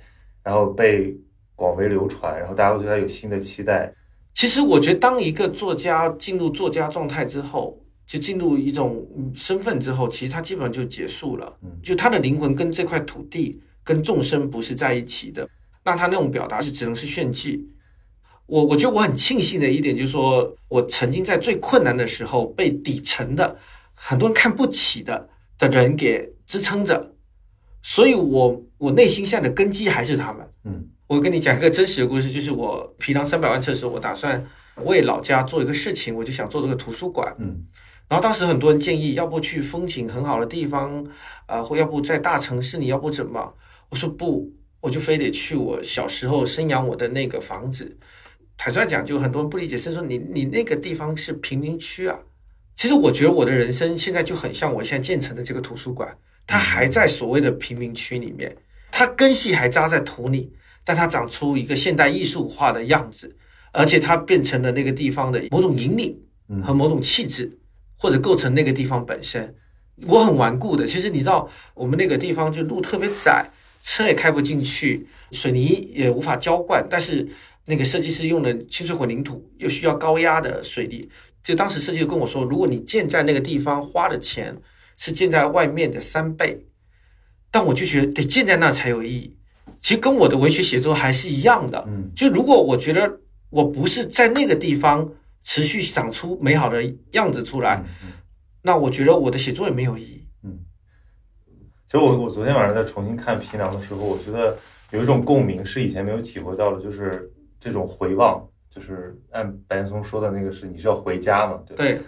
[0.46, 1.12] 然后被
[1.56, 3.92] 广为流传，然后大家会对他有新的期待。
[4.32, 7.76] 其实我觉得，当一个作家进入作家状态之后，
[8.06, 9.04] 就进入一种
[9.34, 11.58] 身份之后，其实他基本上就结束了。
[11.62, 15.48] 嗯，就他的灵魂跟这块土地、跟众生不是在一起的。
[15.84, 17.68] 那他那种表达是只能是炫技。
[18.46, 23.58] 我我觉得我很庆幸的一点就是说，我曾经在最困难的时候被底层的
[23.92, 25.28] 很多人看不起的
[25.58, 27.12] 的人给支撑着。
[27.82, 30.48] 所以，我我内心现在的根基还是他们。
[30.64, 34.44] 嗯，我跟你讲一个真实的故事，就是我皮囊三百万册的时候，我打算
[34.84, 37.32] 为老家做一个事情，我就想做这个图书馆。
[37.38, 37.64] 嗯，
[38.08, 41.04] 然后当时很多人建议，要不去风景很好的地方，
[41.46, 43.54] 啊，或要不在大城市，你要不怎么？
[43.90, 47.96] 我说不，我就非得去我小时候生养我的那个房子。
[48.56, 52.18] 坦率讲，就很多人不理解，是说你你那个地方是贫民区啊。
[52.74, 56.16] 其实我觉得我的人生现在就很像我现在建成的这个图书馆。
[56.46, 58.56] 它还在所谓的贫民区里面，
[58.92, 60.52] 它根系还扎在土里，
[60.84, 63.36] 但它长出一个现代艺术化的样子，
[63.72, 66.16] 而且它变成了那个地方的某种引领
[66.62, 67.58] 和某种气质，
[67.98, 69.54] 或者构成那个地方本身。
[70.06, 77.26] 我很顽固的，其实你知道，我们那个地方就路特别窄，车也开不进去，水泥也无法浇灌，但是
[77.64, 81.08] 那个设计师用了清水混凝土，又需要高压的水泥，
[81.42, 84.56] 就当时设计师跟我说，如果你建在那个地方花的钱。
[84.98, 86.58] 是建在外面的三倍，
[87.50, 89.36] 但我就觉得得建在那才有意义。
[89.78, 91.84] 其实跟我的文学写作还是一样的。
[91.86, 93.20] 嗯，就如果我觉得
[93.50, 95.06] 我不是在那个地方
[95.46, 96.82] 持续长出美好的
[97.12, 97.80] 样子出来，
[98.62, 100.26] 那我觉得我的写作也没有意义。
[100.42, 100.58] 嗯，
[101.86, 104.58] 其实我我昨天晚上在重新看《皮囊》的时候，我觉得
[104.90, 111.62] 有一种共鸣是以前没有体会到的，就是这种回望，就是按白岩松说的那个是你是要回家嘛？
[111.76, 112.00] 对。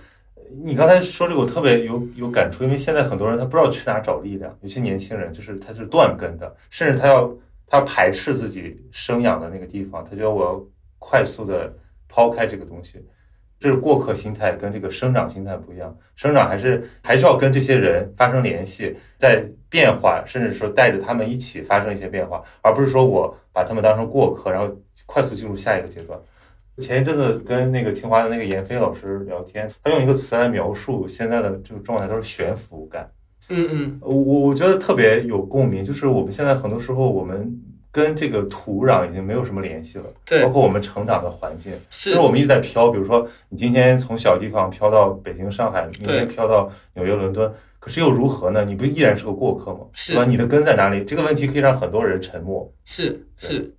[0.64, 7.32] 你刚才说这个，我特别有有感触，因为现在很多人他不知道去哪找力量，有些年轻人就是他是断根的，甚至他要
[7.66, 10.66] 他排斥自己生养的那个地方，他觉得我要
[10.98, 11.72] 快速的
[12.08, 12.98] 抛开这个东西，
[13.60, 15.96] 这是过客心态，跟这个生长心态不一样。
[16.14, 24.72] 生长还是还是要跟这些人发生联系，在变化，甚至说带着他们一起发生一些变化，而不是说我把他们当成过客，然后
[25.06, 26.18] 快速进入下一个阶段。
[26.78, 33.10] 前一阵子跟那个清华的那个闫飞老师聊天，他用一个词来描述现在的这个状态，都是悬浮感。
[33.48, 37.52] 嗯嗯，我我觉得特别有共鸣，就是我们现在很多时候我们
[37.98, 42.90] 跟这个土壤已经没有什么联系了，对，包括我们成长的环境，是我们一直在飘。
[42.90, 48.64] 比如说，你今天从小地方飘到北京、上海，明天飘到纽约、伦敦，可是又如何呢？
[48.64, 49.80] 你不依然是个过客吗？
[49.92, 50.24] 是吧？
[50.24, 51.04] 你的根在哪里？
[51.04, 52.72] 这个问题可以让很多人沉默。
[52.84, 53.74] 是是。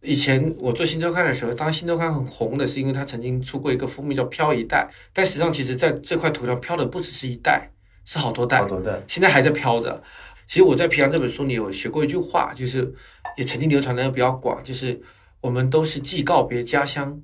[0.00, 7.68] 以前我做新周刊的时候，当新周刊很红的是因为它曾经出过一个封面叫“飘一代”，但实际上其实在这块土上飘的不只是一代，
[8.04, 10.00] 是好多代好，多代，现在还在飘着。
[10.46, 12.94] 其实我在《皮囊》这本书里有学过一句话，就是
[13.38, 15.00] 也曾经流传的比较广，就是
[15.40, 17.22] 我们都是既告别家乡，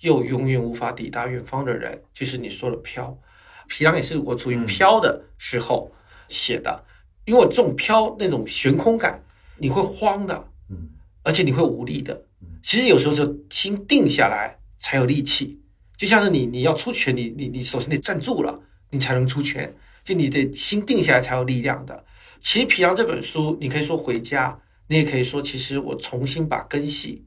[0.00, 2.02] 又永远无法抵达远方的人。
[2.12, 3.18] 就是你说的飘，
[3.66, 5.90] 皮囊也是我处于嗯飘的时候
[6.28, 6.84] 写的，
[7.24, 9.24] 因为我这种飘那种悬空感，
[9.56, 10.90] 你会慌的，嗯
[11.22, 12.26] 而且你会无力的。
[12.62, 15.58] 其实有时候就心定下来才有力气，
[15.96, 18.60] 就像是你你要出拳，你你你首先得站住了，
[18.90, 22.04] 你才能出拳，就你得心定下来才有力量的。
[22.42, 27.26] 其实《皮囊》这本书，你可以说回家，你也可以说，其实我重新把根系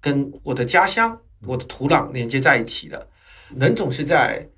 [0.00, 3.08] 跟我的家乡、我的土壤连接在一起的。
[3.56, 4.48] 人总是在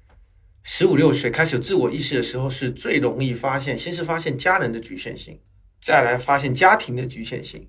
[0.62, 5.40] 十五六岁开始有自我意识的时候，是最容易发现，先是发现家人的局限性，
[5.80, 7.68] 再来发现家庭的局限性，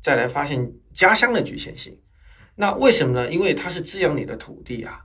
[0.00, 1.96] 再来发现家乡的局限性。
[2.56, 3.32] 那为什么呢？
[3.32, 5.00] 因为它是滋养你的土地啊。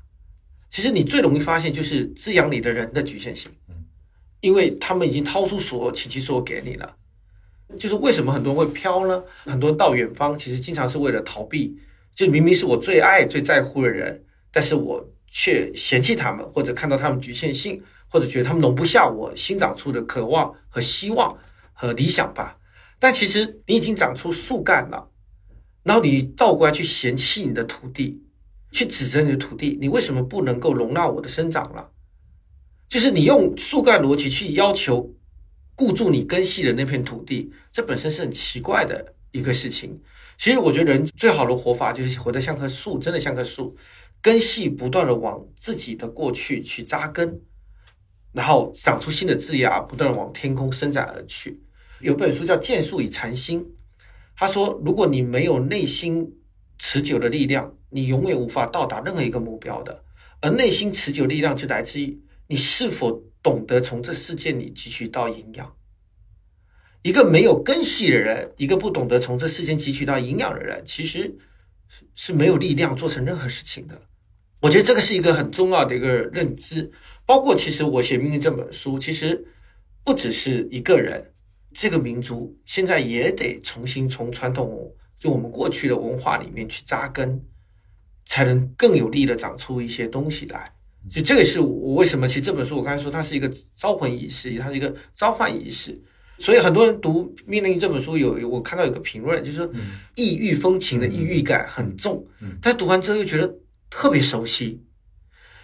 [0.69, 3.49] 其实你最容易发现就是滋养你的人的局限性，
[4.41, 6.96] 因为他们已经掏出所有倾其所有给你了。
[7.77, 9.23] 就是为什么很多人会飘呢？
[9.45, 11.77] 很多人到远方，其实经常是为了逃避，
[12.13, 21.37] 就明明是我最爱、最在乎的人，但是我却嫌弃他们，或者看到他们局限性，或者觉得他们容不下我新长出的渴望和希望
[21.73, 22.57] 和理想吧。
[22.99, 25.09] 但其实你已经长出树干了，
[25.83, 28.23] 然后你倒过来去嫌弃你的土地，
[28.71, 31.89] 去指责你的土地，你为什么不能够容纳我的生长了？
[32.87, 35.13] 就是你用树干逻辑去要求
[35.77, 40.01] 固住你根系的那片土地，这本身是很奇怪的一个事情。
[40.35, 43.77] 其实我觉得人最好的活法就是活得像棵树，真的像棵树，
[44.19, 47.39] 根系不断的往自己的过去去扎根，
[48.33, 51.61] 然后长出新的枝芽，不断的往天空伸展而去。
[52.01, 53.61] 有本书叫《剑术与禅心》，
[54.35, 56.33] 他说，如果你没有内心
[56.79, 60.03] 持久的力量，你永远无法到达任何一个目标的。
[60.41, 65.75] 而内心持久力量就来自于你是否懂得从这世界里汲取到营养。
[67.03, 71.37] 一个没有根系的人，一个不懂得从这世间汲取到营养的人，其实
[71.87, 74.01] 是是没有力量做成任何事情的。
[74.61, 76.91] 我觉得这个是一个很重要的一个认知。
[77.25, 79.45] 包括其实我写《命运》这本书，其实
[80.03, 81.33] 不只是一个人，
[81.73, 87.45] 这个民族现在也得重新从传统就我们过去的文化里面去扎根，
[88.25, 90.73] 才能更有力的长出一些东西来。
[91.09, 95.99] 就这个是我为什么其实这本书我刚才说它是一个招魂仪式，它是一个召唤仪式。
[96.39, 99.67] 所以很多人读《命令》这本书有，有我看到有个评论，就是说
[100.15, 102.23] 异域风情的异域感很重，
[102.61, 103.55] 但读完之后又觉得
[103.89, 104.79] 特别熟悉，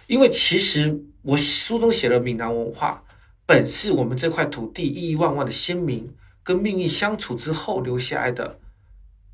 [0.08, 3.04] 因为其实我书中写了闽南文化，
[3.46, 8.58] 本是我们这块土地亿亿万万的先民跟命运相处之后留下来的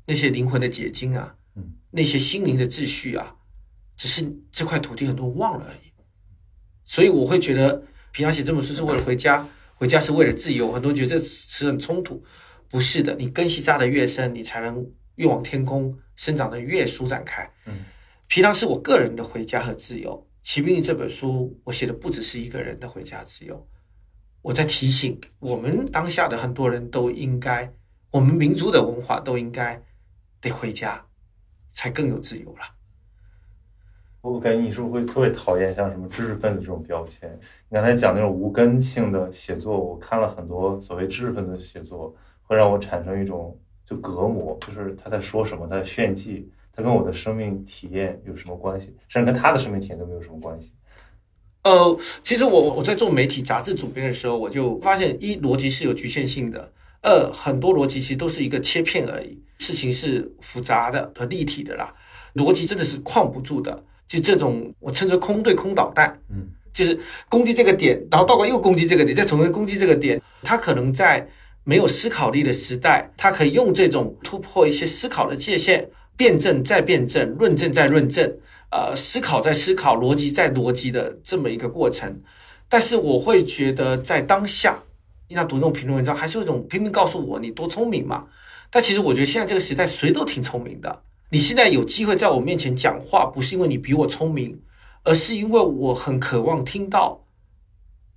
[0.05, 1.35] 那些灵魂的结晶啊，
[1.89, 3.35] 那些心灵的秩序啊，
[3.97, 5.90] 只是这块土地很多忘了而已。
[6.91, 7.81] 所以我会觉得
[8.11, 9.47] 平常写这本书是为了回家。
[9.75, 12.21] 回家是为了自由，很多人觉得这词很冲突，
[12.69, 13.15] 不是的。
[13.15, 14.85] 你根系扎得越深，你才能
[15.15, 17.49] 越往天空生长得越舒展开。
[17.65, 17.85] 嗯，
[18.27, 20.27] 皮囊是我个人的回家和自由。
[20.43, 23.65] 骑兵这本书，我写的不只是一个人的回家自由，
[24.41, 27.73] 我在提醒我们当下的很多人都应该，
[28.11, 29.81] 我们民族的文化都应该
[30.41, 31.05] 得回家，
[31.71, 32.80] 才更有自由了。
[34.21, 37.27] 我感觉你是不是会特别讨厌像什么知识分子这种标签？
[37.69, 42.13] 你刚才讲那种无根性的写作，我看了很多所谓知识分子的写作，
[42.43, 48.95] 会让我产生一种就隔膜，就是他在说什么，他在炫技，他跟我的生命体验有什么关系？
[49.07, 50.71] 甚至跟他的生命体验都没有什么关系。
[51.63, 61.91] 呃，其实我我在做媒体杂志主编的时候，我就发现一逻辑是有局限性的，二很多逻辑其实都是一个切片而已，事情是复杂的和立体的啦，
[62.35, 63.83] 逻辑真的是框不住的。
[64.11, 66.99] 就这种我称之为空对空导弹，嗯，就是
[67.29, 70.21] 攻击这个点，然后倒过来又攻击这个点，再重新攻击这个点。
[70.43, 71.25] 他可能在
[71.63, 75.87] 没有思考力的时代，他可以用这种突破一些思考的界限，
[76.17, 78.37] 辩证再辩证，论证再论证，
[78.69, 82.21] 呃，思考再思考，逻辑再逻辑的这么一个过程。
[82.67, 84.83] 但是我会觉得在当下，
[85.29, 88.25] 经常读那种评论文章，还是有一种拼命告诉我你多聪明嘛。
[88.69, 91.01] 但其实我觉得现在这个时代谁都挺聪明的。
[91.31, 94.59] 你现在有机会在我面前讲话，不是因为你比我聪明，
[95.03, 97.23] 而是因为我很渴望听到，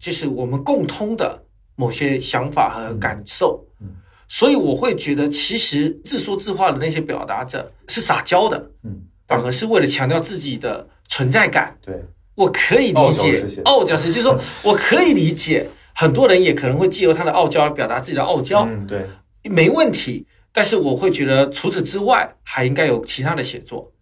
[0.00, 1.44] 就是我们共通的
[1.76, 3.64] 某些想法和感受。
[3.80, 3.86] 嗯，
[4.26, 11.78] 所以我会觉得，其实自说自话的那些表达者是撒娇的，嗯，反而是为了强调自己的存在感。
[11.80, 11.94] 对，
[12.34, 19.08] 我可以理解傲娇是，就是说我可以理解，很多人也可能会借由他的傲娇来表达自己的傲娇，嗯，对，
[19.44, 20.26] 没问题。
[20.56, 23.92] 但是我会觉得，除此之外，还应该有其他的写作。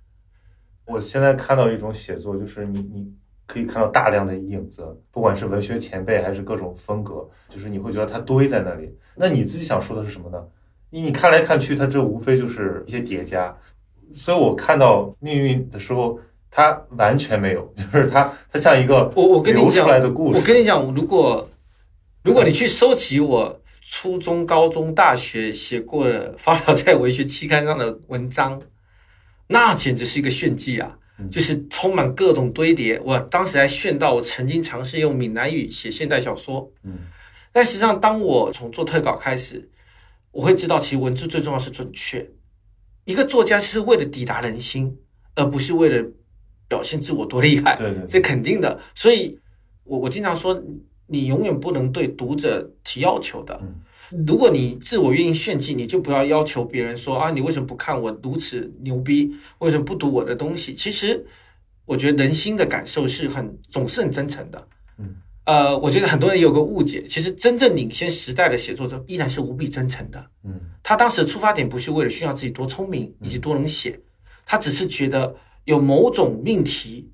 [0.84, 3.10] 我现在看到一种写作，就是你你
[3.46, 8.94] 可以看到大量的影子，不管是文学前辈还是各种风格，就是你会觉得它堆在那里。
[9.16, 10.44] 那你自己想说的是什么呢？
[10.90, 13.56] 你看来看去，它这无非就是一些叠加。
[14.12, 20.38] 所以我看到命运的时候，它完全没有， 就是它它像一个我我跟你讲出来的故事。
[20.38, 21.48] 我跟你讲，如果
[22.22, 28.62] 如果你去收集我初中、高中、大学写过的发表在文学期刊上的文章，
[29.48, 30.96] 那简直是一个炫技啊！
[31.18, 32.98] 嗯就是充满各种堆叠。
[33.04, 36.98] 我当时还炫到我曾经尝试用闽南语写现代小说，嗯
[37.52, 39.68] 但实际上，当我从做特稿开始，
[40.30, 42.26] 我会知道，其实文字最重要是准确。
[43.04, 44.96] 一个作家是为了抵达人心，
[45.34, 46.08] 而不是为了
[46.66, 47.76] 表现自我多厉害。
[47.76, 48.80] 对对对这肯定的。
[48.94, 49.38] 所以，
[49.84, 50.60] 我我经常说，
[51.12, 53.60] 你永远不能对读者提要求的。
[53.62, 53.82] 嗯
[54.26, 59.34] 如果你自我愿意炫技，你就不要要求别人说啊，你为什么不看我如此牛逼？
[59.60, 60.74] 为什么不读我的东西？
[60.74, 61.24] 其实，
[61.86, 64.68] 我觉得人心的感受是很总是很真诚的。
[64.98, 65.14] 嗯，
[65.46, 70.22] 呃，我觉得很多人有个误解，其实真正领先时代的写作者依然是无比真诚的。
[70.44, 73.98] 嗯他当时的出发点不是为了炫耀自己多聪明以及多能写，
[74.44, 75.34] 他只是觉得
[75.64, 77.10] 有某种命题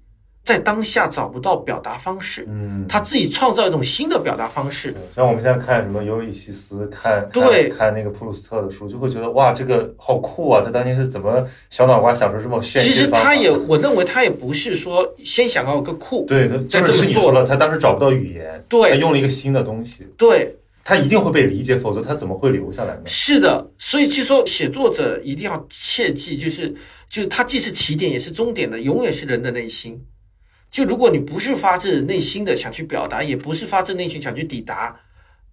[0.48, 4.94] 在当下找不到表达方式，嗯，他自己创造一种新的表达方式。
[5.14, 10.62] 像我们现在看什么尤里西斯，看看对看那个普鲁斯特的书，就会觉得哇，这个好酷啊！
[10.64, 12.92] 他当年是怎么小脑瓜想出这么炫其？
[12.92, 23.02] 实他也，我认为他也不是说先想要有个酷，对，他在就是这么做了他当时找不到语言，对他对用了一个新的东西，对，他一定会被理解，否则他怎么会留下来呢？
[23.04, 23.68] 是的。
[23.76, 26.74] 所以据说写作者一定要切记，就是
[27.06, 30.02] 就是他既是起点也是终点的，永远是人的内心。
[30.70, 35.00] 就如果你不是发自内心的想去表达，也不是发自内心想去抵达，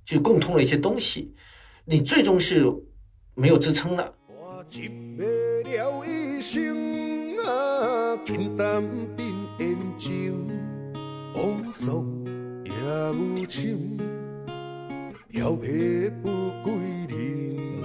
[0.03, 1.33] 就共通的一些东西，
[1.85, 2.65] 你最终是
[3.33, 4.13] 没有支撑的。
[4.27, 8.83] 我一夜了一生啊，轻淡
[9.15, 9.27] 变
[9.59, 10.47] 烟情，
[11.33, 11.85] 往事
[12.65, 12.71] 也
[13.11, 13.97] 无情，
[15.29, 16.29] 飘撇不
[16.61, 16.73] 归
[17.07, 17.81] 零。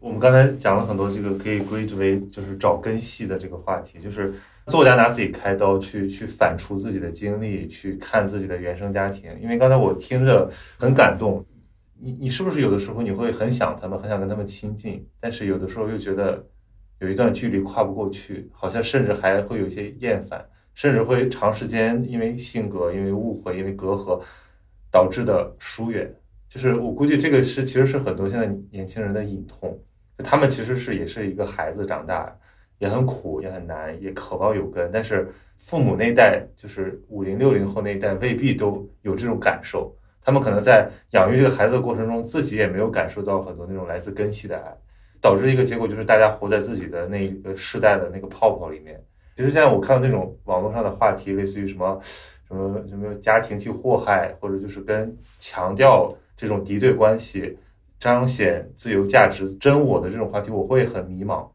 [0.00, 4.34] 我们刚才讲了很多，这个可以归之为就是找根系的这个话题，就是
[4.66, 9.30] 作家拿自己开刀去去反刍自己的经历，去看自己的原生家庭。
[9.40, 11.44] 因为刚才我听着很感动，
[11.98, 16.44] 你你是不是有的时候你会很想他们，很想跟他们亲近，但是有的时候又觉得
[17.00, 20.44] 有一段距离跨不过去，好像甚至还会有一些厌烦，
[20.74, 24.22] 甚至会长时间因为性格、因为误会、因为隔阂
[24.90, 26.14] 导致的疏远。
[26.48, 29.76] 就是我估计这个是其实是很多现在年轻人的隐痛。
[30.18, 32.32] 他们其实是也是一个孩子长大，
[32.82, 39.94] 也很苦，也很难，也渴望有根，但是父母那一代，就是五零六零后那一代，未必都有这种感受。
[40.20, 44.76] 他们可能在养育这个孩子的过程中，自己也没有感受到很多那种来自根系的爱，
[45.20, 49.00] 导致一个结果就是大家活在自己的那一个世代的那个泡泡里面。
[49.36, 52.00] 其实现在我看到那种网络上的话题，类似于什么
[52.48, 57.56] 什么什么家庭去祸害，或者就是跟强调这种敌对关系。
[58.00, 61.48] 彰显自由价值、真我的这种话题，我会很迷茫，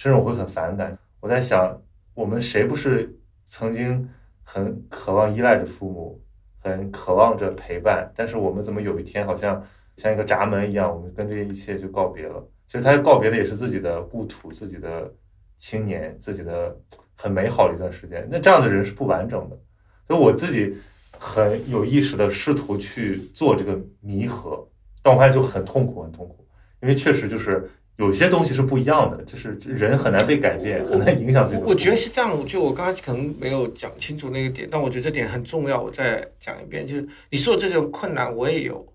[0.00, 0.96] 甚至我会很反感。
[1.20, 1.78] 我在想，
[2.14, 4.08] 我们谁不是曾经
[4.42, 6.18] 很渴望依赖着父母，
[6.58, 8.10] 很渴望着陪伴？
[8.16, 9.62] 但是我们怎么有一天好像
[9.98, 12.42] 像一个闸门一样，我们跟这一切就告别了？
[12.66, 15.12] 其实他告别的也是自己的故土、自己的
[15.58, 16.74] 青年、自己的
[17.14, 18.26] 很美好的一段时间。
[18.30, 19.58] 那这样的人是不完整的。
[20.06, 20.74] 所以我自己
[21.18, 24.66] 很有意识的试图去做这个弥合。
[25.02, 26.48] 但我发现就很痛苦，很痛苦，
[26.80, 27.70] 因为确实就是
[28.00, 31.66] 有些东西是不一样的，就是人很难被改变，很难影响自己的。
[31.66, 36.86] 我觉得是这样，就我刚才可能没有讲清楚那个点，但我觉得这点很重要，我再讲一遍。
[36.86, 38.86] 就是你说的这种困难，我也有。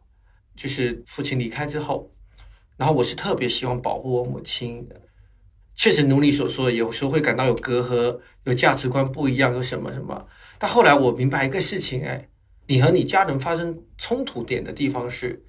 [0.56, 2.10] 就是父亲离开之后，
[2.78, 5.00] 然后我是特别希望保护我母亲的。
[5.76, 10.26] 确实，如你所说，有时候会感到有隔阂，有价值观不一样，有什么什么。
[10.58, 12.28] 但后来我明白一个事情，哎，
[12.66, 15.44] 你和你家人发生冲突点的地方是。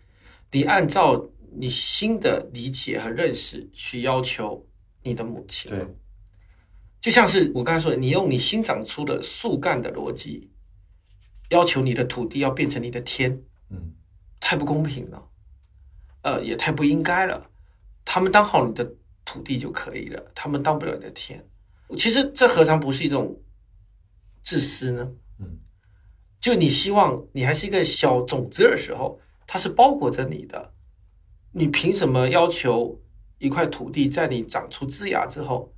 [0.53, 1.29] 你按照
[1.59, 4.67] 你新的理解和认识去要求
[5.03, 5.87] 你的母亲，对，
[7.01, 10.51] 就像是我刚才说的，你用你新长出的树干的逻辑，
[11.51, 13.93] 要求你的土地要变成你的天，嗯，
[14.39, 15.29] 太不公平了，
[16.23, 17.51] 呃，也太不应该了。
[18.05, 18.95] 他们当好你的
[19.25, 21.45] 土地就可以了，他们当不了你的天。
[21.97, 23.41] 其实这何尝不是一种
[24.43, 25.13] 自私呢？
[25.39, 25.59] 嗯，
[26.41, 29.21] 就你希望你还是一个小种子的时候。
[29.49, 30.75] 它是包裹着你的，
[31.59, 33.01] 你凭什么要求
[33.39, 35.73] 一块土地在你长出枝芽之后，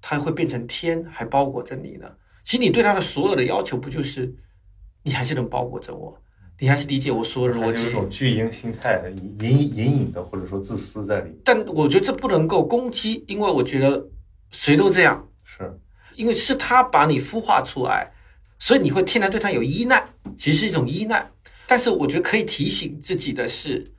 [0.00, 2.10] 它会变成天，还包裹着你呢？
[2.42, 4.34] 其实你对它的所有的要求，不就是
[5.02, 6.18] 你还是能包裹着我，
[6.58, 7.82] 你还是理解我所有的逻辑？
[7.84, 11.38] 有一种巨婴心态，隐隐隐隐的或者说自私在里。
[11.44, 14.08] 但我觉得这不能够攻击，因为我觉得
[14.50, 15.78] 谁都这样，是
[16.16, 18.10] 因为是他把你孵化出来，
[18.58, 20.08] 所以你会天然对他有依赖，
[20.38, 21.30] 其实是一种依赖。
[21.66, 23.92] 但是我觉得可以提醒自己的是，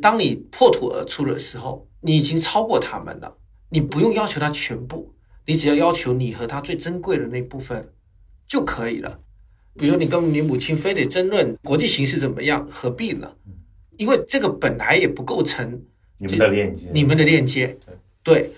[0.00, 3.36] 当你破土而出的时候，你已经超过他们了。
[3.68, 5.14] 你不用要求他全部，
[5.46, 7.92] 你只要要求你和他最珍贵的那部分
[8.46, 9.20] 就可以了。
[9.76, 13.32] 比如你跟你母亲非得争论国际形势怎么样，何必呢？
[13.96, 15.82] 因为这个本来也不构成
[16.18, 17.78] 你们的链接，你们的链接。
[18.22, 18.52] 对。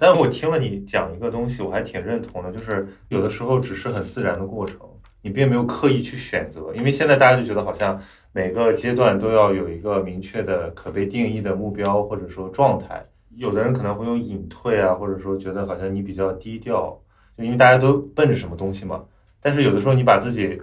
[0.00, 4.78] 但我听了你讲一个东西，我还挺认同的，就是有的时候只是很自然的过程，
[5.22, 6.72] 你并没有刻意去选择。
[6.74, 8.00] 因为现在大家就觉得好像
[8.38, 13.04] 每个阶段都要有一个明确的、可被定义的目标或者说状态。
[13.34, 16.96] 有的人可能会用隐退啊，或者说觉得好像你比较低调，
[17.36, 19.04] 就因为大家都奔着什么东西嘛。
[19.40, 20.56] 但是有的时候你把自己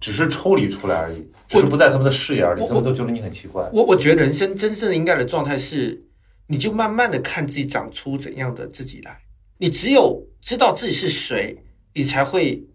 [0.00, 3.68] 只是抽离出来而已，只是不在他们的视野里，他们都觉得你很奇怪。
[3.70, 6.02] 我我觉得人生真正应该的状态是，
[6.46, 9.14] 你就慢慢的看自己长出怎样的自己来。
[9.58, 11.62] 你只有知道自己是谁，
[11.92, 12.66] 你才会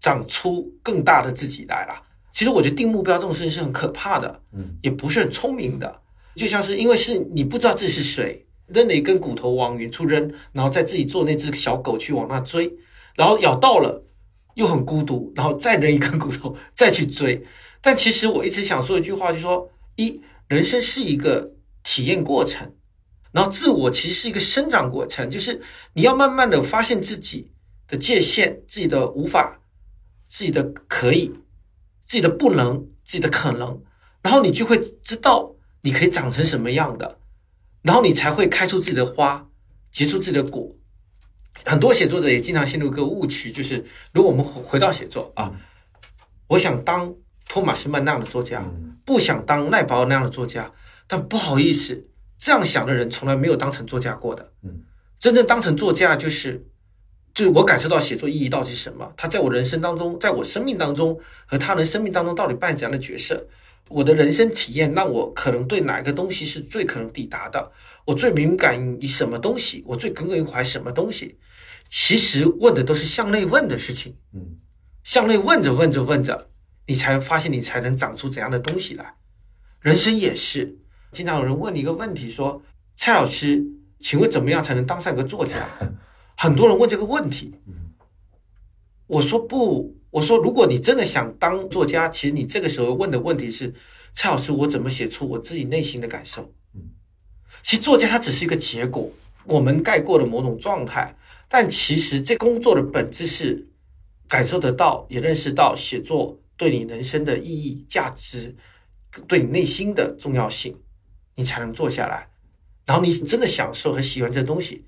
[0.00, 2.02] 长出更大的自己来啦。
[2.40, 6.00] 其实我觉得定目标这种事情是很可怕的，嗯，也不是很聪明的。
[6.34, 8.46] 就像是因为是你不知道自己是谁。
[8.68, 12.72] 扔了一根骨头往远处扔，然后再自己做那只小狗去往那追，
[13.14, 14.06] 然后咬到了，
[14.54, 17.44] 又很孤独，然后再扔一根骨头 再去追。
[17.82, 22.72] 但其实我一直想说一句话，就说一，人生是一个体验过程，
[23.32, 25.60] 然后自我其实是一个生长过程，就是
[25.92, 27.50] 你要慢慢的发现自己
[27.86, 29.60] 的界限、自己的无法、
[30.26, 31.34] 自己的可以、
[32.10, 33.80] 自己的不能、自己的可能，
[34.20, 37.20] 然后你就会知道你可以长成什么样的。
[37.82, 39.46] 然后你才会开出自己的花，
[39.92, 40.74] 结出自己的果。
[41.64, 45.52] 很多写作者也经常陷入一个误区，就是如果我们回到写作啊，
[46.48, 47.14] 我想当
[47.48, 48.68] 托马斯曼那样的作家，
[49.04, 50.72] 不想当奈保尔那样的作家。
[51.06, 54.52] 但不好意思，这样想的人从来没有当成作家过的。
[54.64, 54.82] 嗯，
[55.16, 56.66] 真正当成作家，就是
[57.32, 63.46] 就是我感受到写作意义到底是什么，他在我人生当中，在我生命当中和他人生命当中到底扮演怎样的角色。
[63.88, 67.72] 我的人生体验让我可能对哪一个东西是最可能抵达的？
[68.04, 69.82] 我最敏感于什么东西？
[69.86, 71.38] 我最耿耿于怀什么东西？
[71.88, 74.16] 其实问的都是向内问的事情。
[74.32, 74.58] 嗯，
[75.02, 76.50] 向内问着问着问着，
[76.86, 79.14] 你才发现你才能长出怎样的东西来。
[79.80, 80.78] 人生也是，
[81.10, 82.62] 经常有人问你一个问题，说
[82.94, 83.64] ：“蔡老师，
[83.98, 85.56] 请问怎么样才能当上一个作家？”
[86.42, 87.52] 很多人问这个问题。
[89.06, 89.94] 我说不。
[90.08, 93.72] 我说，如果你真的想当作家，其实你这个时候问的问题是：
[94.12, 96.52] 蔡老师，我怎么写出我自己内心的感受？
[96.74, 96.80] 嗯，
[97.62, 99.08] 其实作家他只是一个结果，
[99.44, 101.14] 我们概括的某种状态。
[101.46, 103.68] 但其实这工作的本质是
[104.26, 108.56] 感受得到，也认识到写作对你人生的意义、价值，
[109.28, 110.76] 对你内心的重要性，
[111.36, 112.30] 你才能坐下来。
[112.86, 114.84] 然后你真的享受和喜欢这东西，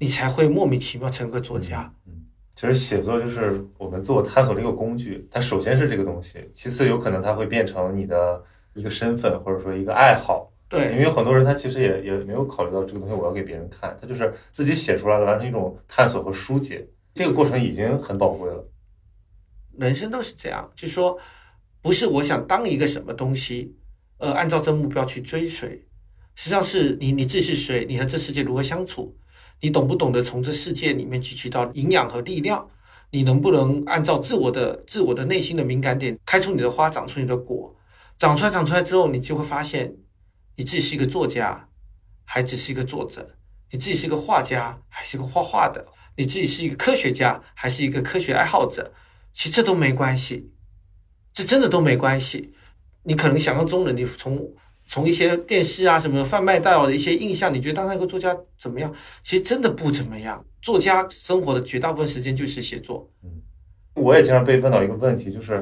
[0.00, 1.94] 你才会莫名其妙成为个作家。
[2.06, 2.26] 嗯
[2.56, 8.44] 其实写作就是我们自我探索的一个工具，它首先是这个东西，其次有可能它会变成你的
[8.74, 10.52] 一个身份或者说一个爱好。
[10.68, 18.62] 对，因为很多人他其实也也没有考虑到这个东西我要给别人看，他就是自己写出来的，完成一种探索和疏解，这个过程已经很宝贵了。
[19.78, 21.18] 人生都是这样，就说
[21.80, 23.74] 不是我想当一个什么东西，
[24.18, 25.86] 呃，按照这目标去追随，
[26.34, 29.16] 实际上是你你自己是谁，你和这世界如何相处。
[29.60, 32.68] 你懂不懂得从这世界里面汲取到营养和力量？
[33.10, 37.74] 你能不能按照自我的自我的内心的敏感点，开出你的花，长出你的果？
[38.16, 39.96] 长出来，长出来之后，你就会发现，
[40.56, 41.68] 你自己是一个作家，
[42.24, 43.22] 还只是一个作者；
[43.70, 45.84] 你自己是一个画家，还是一个画画的；
[46.16, 48.92] 你自己是一个科学家，还是一个科学爱好者。
[49.32, 50.52] 其实这都没关系，
[51.32, 52.54] 这真的都没关系。
[53.02, 54.54] 你可能想象中的，你从。
[54.90, 58.92] 从一些电视啊什么贩卖到的一些印象，你觉得当上一个作家怎么样？
[59.22, 60.44] 其实真的不怎么样。
[60.60, 63.08] 作家生活的绝大部分时间就是写作。
[63.22, 63.30] 嗯，
[63.94, 65.60] 我也经常被问到一个问题，就是，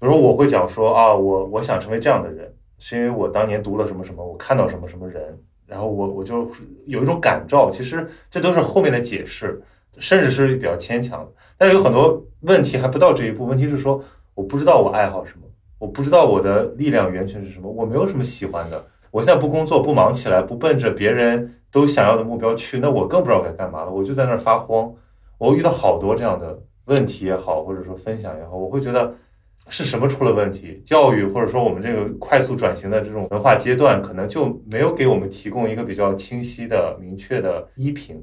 [0.00, 6.50] 比如我会讲说啊，我我想成为这样的人，是因为我当年读了什么什么，我看到什么什么人，然后我我就
[6.86, 7.70] 有一种感召。
[7.70, 9.60] 其实这都是后面的解释，
[9.98, 11.30] 甚至是比较牵强。
[11.58, 15.42] 但是有很多问题还不到这一步，问题是说我不知道我爱好什么。
[15.78, 18.84] 我不知道我的力量源泉是什么，我没有什么喜欢的。
[19.10, 23.90] 我现在不工作，不忙起来，不奔着别人都想要的目标去，那我更不知道该干嘛了。
[23.90, 24.92] 我就在那儿发慌。
[25.38, 29.14] 我遇到好多这样的问题也好，或者说分享也好，我会觉得
[29.68, 30.82] 是什么出了问题？
[30.84, 38.20] 教育或者说我们这个快速转型的这种文化阶段，可能就没有给我们提供一个比较清晰的、明确的依凭。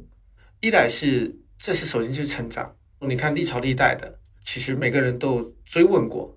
[0.60, 2.76] 一来是这是首先就是成长。
[3.00, 6.35] 你看历朝历代的，其实每个人都追问过。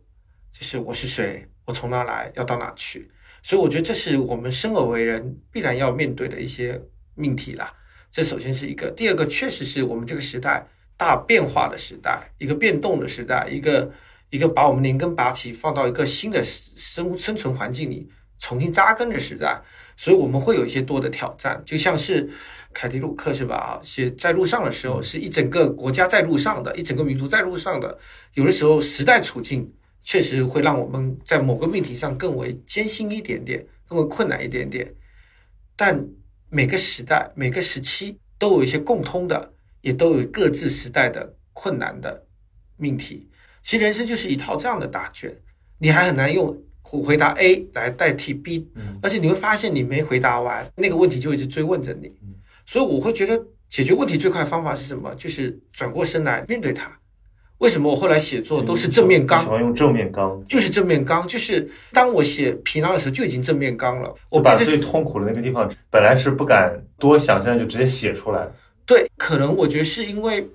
[0.51, 3.09] 就是我是谁，我从哪来，要到哪去？
[3.43, 6.81] 所以我觉得这是我们生而为人必然要面对的一些
[7.15, 7.73] 命题啦。
[8.11, 13.93] 这首先是一个，第二个确实是我们这个时代大变化的时代，一个变动的时代，一个
[14.31, 19.63] 一个把我们连根拔起，放到一个新的生生存环境里重新扎根的时代，
[19.97, 22.29] 所以我们会有一些多的挑战，就像是
[22.73, 23.57] 凯迪鲁克是吧？
[23.57, 27.99] 啊，写在路上的时候，是一整个国家在路上的，一整个民族在路上的，
[28.35, 29.73] 有的时候时代处境
[30.03, 34.95] 确实会让我们在某个命题上更为艰辛一点点，更为困难一点点，
[35.77, 36.07] 但
[36.49, 39.55] 每个时代、每个时期都有一些共通的。
[39.81, 42.27] 也都有各自时代的困难的
[42.77, 43.31] 命题。
[43.63, 45.33] 其实人生就是一套这样的答卷，
[45.79, 48.69] 你还很难用回答 A 来代替 B，
[49.01, 52.13] 而且你会发现你没回答完，那个问题就一直追问着你。
[52.67, 53.41] 所以我会觉得
[53.71, 55.15] 解决问题最快的方法是什么？
[55.15, 56.98] 就是转过身来面对它。
[57.59, 59.43] 为什么我后来写作都是正面刚？
[59.43, 64.15] 喜欢用正面刚，就是正面刚，就是当我写皮囊的时候就已经正面刚了。
[64.31, 68.49] 我把最痛苦的那个地方，本来是不敢多想，现在就直接写出来。
[68.87, 70.49] 对，可能我觉得是因为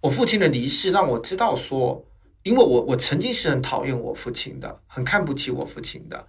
[0.00, 2.04] 我父亲的离世，让我知道说，
[2.44, 6.24] 因为我我曾经是很讨厌我父亲的，很看不起我父亲的，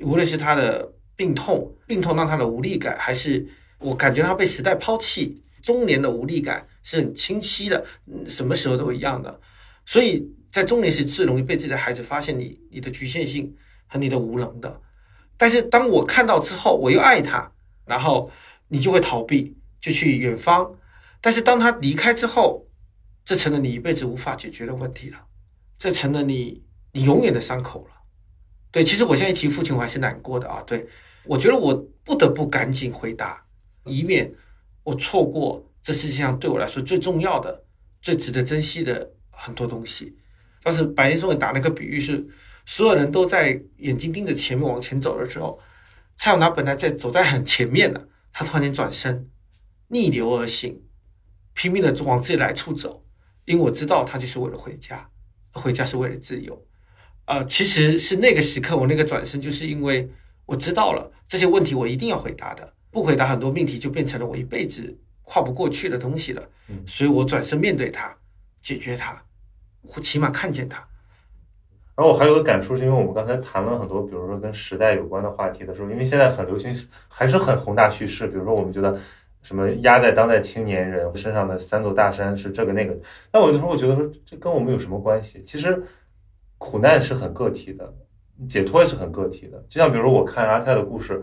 [0.00, 3.46] 无论是他的病痛，病痛让他的无力感，还是
[3.78, 7.84] 我感觉他被时代抛弃，中年的无力感是很清晰的，
[8.26, 9.40] 什么时候都一样的。
[9.86, 13.56] 所以在中年时最容易被自己的孩子发现你你的局限性
[13.86, 14.80] 和你的无能的。
[15.38, 17.50] 但是当我看到之后，我又爱他，
[17.86, 18.30] 然后
[18.68, 19.56] 你就会逃避。
[19.84, 20.74] 就去远方，
[21.20, 22.66] 但是当他离开之后，
[23.22, 25.18] 这成了你一辈子无法解决的问题了，
[25.76, 27.94] 这成了你你永远的伤口了。
[28.72, 30.62] 对，其实我现在一提父亲，我还是难过的啊。
[30.66, 30.88] 对，
[31.24, 33.44] 我觉得我不得不赶紧回答，
[33.84, 34.32] 以免
[34.84, 37.64] 我错过这世界上对我来说最重要的、
[38.00, 40.16] 最值得珍惜的很多东西。
[40.62, 42.26] 当时白岩松也打了个比喻，是
[42.64, 45.58] 所有人都在眼睛盯着前面往前走的时候，
[46.16, 49.28] 蔡永拿本来在走在很前面的，他突然间转身。
[49.88, 50.82] 逆流而行，
[51.52, 53.04] 拼命的往自己来处走，
[53.44, 55.10] 因为我知道他就是为了回家，
[55.52, 56.66] 回家是为了自由。
[57.26, 60.10] 呃，其实是那个时刻，我那个转身，就是因为
[60.46, 66.42] 我知道了这些问题，我一定要回答的，不回答很多命题就变成了我一辈子跨不过去的东西了。
[66.86, 68.16] 所以我转身面对它，
[68.62, 69.22] 解决它，
[69.86, 70.78] 或起码看见它。
[71.96, 76.72] 然后我还有个感触，是因为我们刚才谈了很多，比如说跟时代有关的话题的时候，因为现在很流行，
[77.08, 78.98] 还是很宏大叙事，比如说我们觉得。
[79.44, 82.98] 什么压在当代青年人身上的三座大山是这个那个？
[83.30, 85.42] 那我有时候我觉得说这跟我们有什么关系？
[85.42, 85.84] 其实
[86.56, 87.94] 苦难是很个体的，
[88.48, 89.62] 解脱也是很个体的。
[89.68, 91.22] 就像比如说我看阿泰的故事，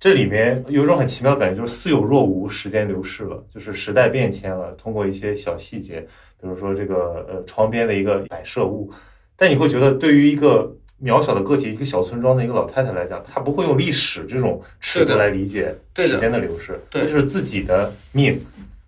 [0.00, 4.72] 这里面有一种很奇妙的感觉，就是似有若无，时间流逝了，就是时代变迁了。
[4.72, 6.00] 通过一些小细节，
[6.40, 8.90] 比如说这个呃窗边的一个摆设物，
[9.36, 10.74] 但你会觉得对于一个。
[11.02, 18.38] 渺小的个体，一个小村庄的一个老太太来讲，她不会用历史这种尺度来理解时间的流逝，这就是自己的命。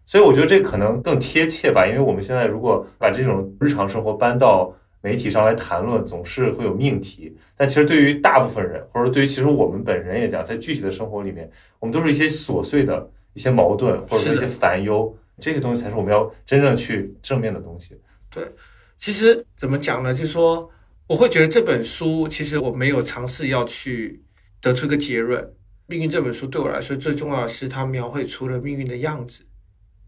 [0.04, 4.70] 所以我觉得这可能更贴切吧，因为我们现在如果把这种日常生活搬到
[5.02, 7.36] 媒体上来谈论，总是会有命题。
[7.56, 17.94] 但其实对于大部分人，或者对于其实我们本人也讲，在具体的生活里面，我们都是一些琐碎的一些矛盾，或者是一些烦忧，这些东西才是我们要真正去正面的东西。
[18.30, 18.50] 对，
[18.96, 20.14] 其实怎么讲呢？
[20.14, 20.70] 就是说。
[21.08, 24.22] 我会觉得这本书其实我没有尝试要去
[24.62, 25.46] 得出一个结论。
[25.86, 29.44] 命运这本书对我来说最重要的是它描绘出了命运的样子，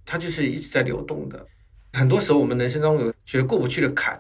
[0.07, 1.45] 它就是一直在流动的。
[1.93, 4.19] 很多时候我们人生中有觉得过不去的坎，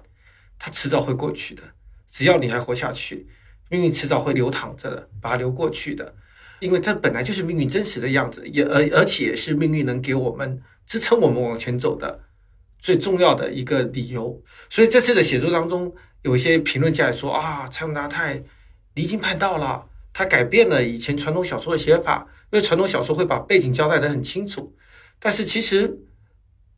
[0.58, 1.62] 它迟早会过去的。
[2.06, 3.26] 只要你还活下去，
[3.70, 6.14] 命运迟早会流淌着的，把它流过去的。
[6.60, 12.20] 因为这本来就是命运真实的样子，也而而且是命运能给我们支撑我们往前走的
[12.78, 14.42] 最重要的一个理由。
[14.70, 15.94] 所以这次的写作当中。
[16.24, 18.42] 有一些评论家也说啊，蔡永达太
[18.94, 24.74] 离经叛道了，他改变了以前传统小说的写法，因为传统小说会把背景交代的很清楚。
[25.18, 25.98] 但是其实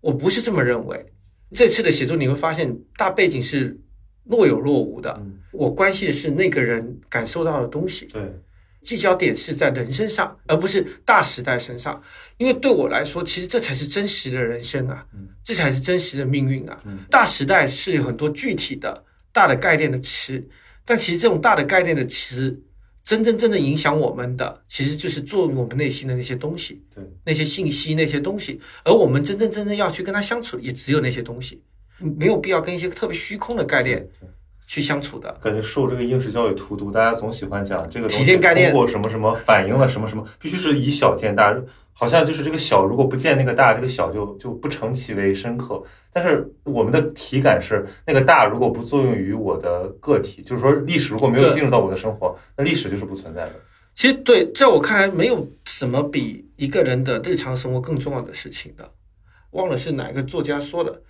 [0.01, 1.13] 我不是这么认为。
[1.53, 3.81] 这次的写作你会发现，大背景是
[4.25, 5.23] 若有若无的。
[5.53, 8.07] 我关心的是那个人感受到的东西。
[8.07, 8.23] 对，
[8.83, 12.03] 聚焦点是在人身上，而不是大时代身上。
[12.37, 15.07] 因为对我来说，其实这才是真实的人生啊，
[15.45, 16.79] 这才是真实的命运啊。
[17.11, 19.05] 大时代是有很多具体的。
[19.33, 20.49] 大的概念的词，
[20.87, 22.59] 但其实这种大的概念的词，
[23.07, 27.05] 真真正正影响我们的，其实就是作用我们内心的那些东西，对。
[27.25, 31.63] 那些信息那些东西，而我们真真正正要去跟他相处，也只有那些东西，
[32.01, 34.05] 没有必要跟一些特别虚空的概念
[34.67, 35.33] 去相处的。
[35.43, 41.57] 感觉受这个应试教育荼毒，大家总喜欢讲这个体验概念，通过什么什么反映了什么什么，必须是以小见大。
[41.99, 45.83] 好像就是这个小，如果不见那个大，这个小就就不成其为深刻。
[46.13, 53.53] 但是我们的体感是，那个大如果不作用于我的个体，就是说历史如果没有进入到我的生活，那历史就是不存在的。
[53.95, 58.93] 其实对，在我看来，没有什么比一个人的日常生活更重要的事情的。
[59.53, 61.01] 忘了是哪个作家说的，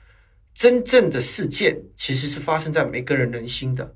[0.56, 3.94] 真正的事件其实是发生在每个人人心的。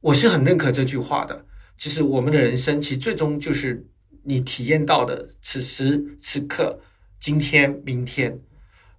[0.00, 1.46] 我是很认可这句话的，
[1.78, 3.86] 就是我们的人生其实最终就是
[4.24, 6.80] 你体验到的此时此刻、
[7.20, 8.40] 今天、明天。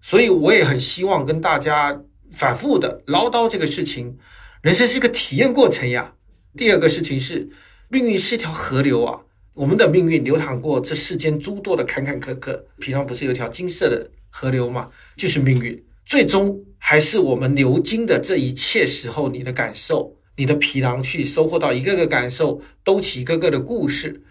[0.02, 2.02] 所以我也很希望跟大家
[2.32, 4.18] 反复的唠叨这个事情，
[4.62, 6.14] 人生是个体验过程呀。
[6.56, 7.50] 第二个事情是，
[7.90, 9.20] 命运是一条河流啊，
[9.56, 14.90] 我们的命运流淌过这世间诸多的坎坎坷坷，平常不是有条金色的河流吗？
[15.18, 24.22] 就是命运，最终还是我们流经的这一切时候，你的感受，你的皮囊去收获到一个个感受，兜起一个个的故事，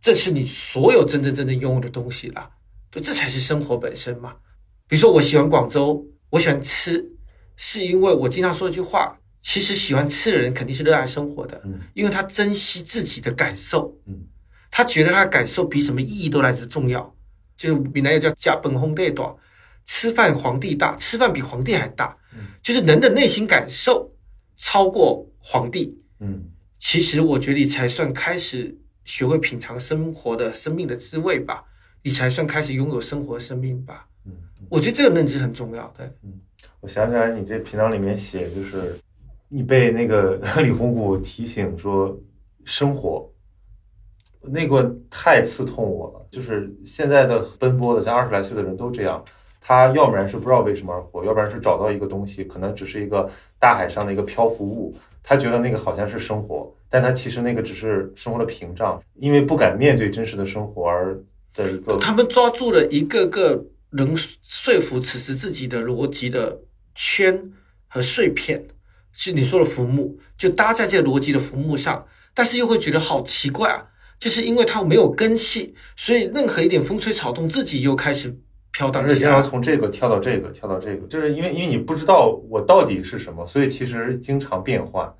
[0.00, 2.52] 这是你所有真真正正拥有的东西了。
[2.90, 4.36] 对，这才是生活本身嘛。
[4.88, 7.04] 比如说，我喜欢广州，我喜欢吃，
[7.58, 14.24] 是因为我经常说一句话：，其实喜欢吃的人肯定是热爱生活的，嗯因为他珍惜自己的感受，嗯
[14.70, 17.14] 他觉得他的感受比什么意义都来得重要。
[17.54, 19.30] 就是闽南语叫“家本烘对短”，
[19.88, 24.12] 吃饭皇帝大，吃饭比皇帝还大，嗯就是人的内心感受
[24.54, 25.98] 超过皇帝。
[26.20, 26.44] 嗯
[26.76, 31.64] 其实我觉得你才算开始学会品尝生活的生命的滋味吧，
[32.02, 34.06] 你才算开始拥有生活的生命吧。
[34.26, 34.32] 嗯，
[34.68, 35.92] 我觉得这个认知很重要。
[35.96, 36.06] 对，
[36.80, 38.96] 我想起来，你这频道里面写，就是
[39.48, 42.14] 你被那个李洪谷提醒说
[42.64, 43.32] 生活，
[44.42, 46.28] 那个太刺痛我了。
[46.30, 49.24] 就是现在的奔波的，像二十来岁的人都这样，
[49.68, 61.14] 他要不然是不知道为什么而活，要不然是找到一个东西，可能只是一个大海上的一个漂浮物，他觉得那个好像是生活，但他其实那个只是生活的屏障，因为不敢面对真实的生活而
[61.54, 66.62] 的一个他们抓住了一个个能说服此时自己的逻辑的
[66.94, 67.52] 圈
[67.88, 68.68] 和碎片，
[69.12, 73.88] 是你说的浮木，就搭在这逻辑的浮木上，但是又会觉得好奇怪啊，
[74.18, 78.34] 就是因为它没有根系，所以任何一点风吹草动，自己又开始
[78.72, 79.50] 飘荡而且起来经常。
[79.50, 85.12] 从这个跳到这个，跳到这个，就是因为因为你不知道我到底是什么，所以其实经常变换。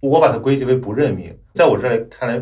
[0.00, 2.38] 我把它归结为不认命，在我这里看来，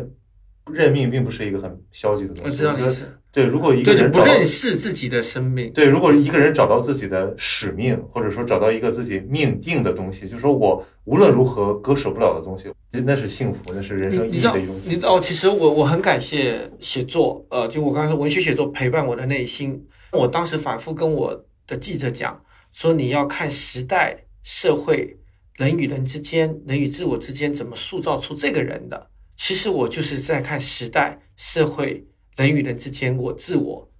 [0.69, 2.49] 认命并不是一个很消极的东西。
[2.49, 5.71] 我知道意思，对，如果一个人不认识自己的生命。
[5.71, 14.75] 对，如果一个人找到自己的使命，或者说找到一个自己命定的东西，就是说我无论如何割舍不了的东西，那是幸福，那是人生意义的一种。
[14.83, 19.81] 你哦，其实我我很感谢写作，呃，就我刚才说文学写作陪伴我的内心。
[20.13, 25.17] 我当时反复跟我的记者讲，说你要看时代、社会、
[25.55, 29.09] 人与人之间、人与自我之间怎么塑造出这个人的。
[29.35, 32.07] 其实我就是在看时代、社会、
[32.37, 33.91] 人与人之间，我自我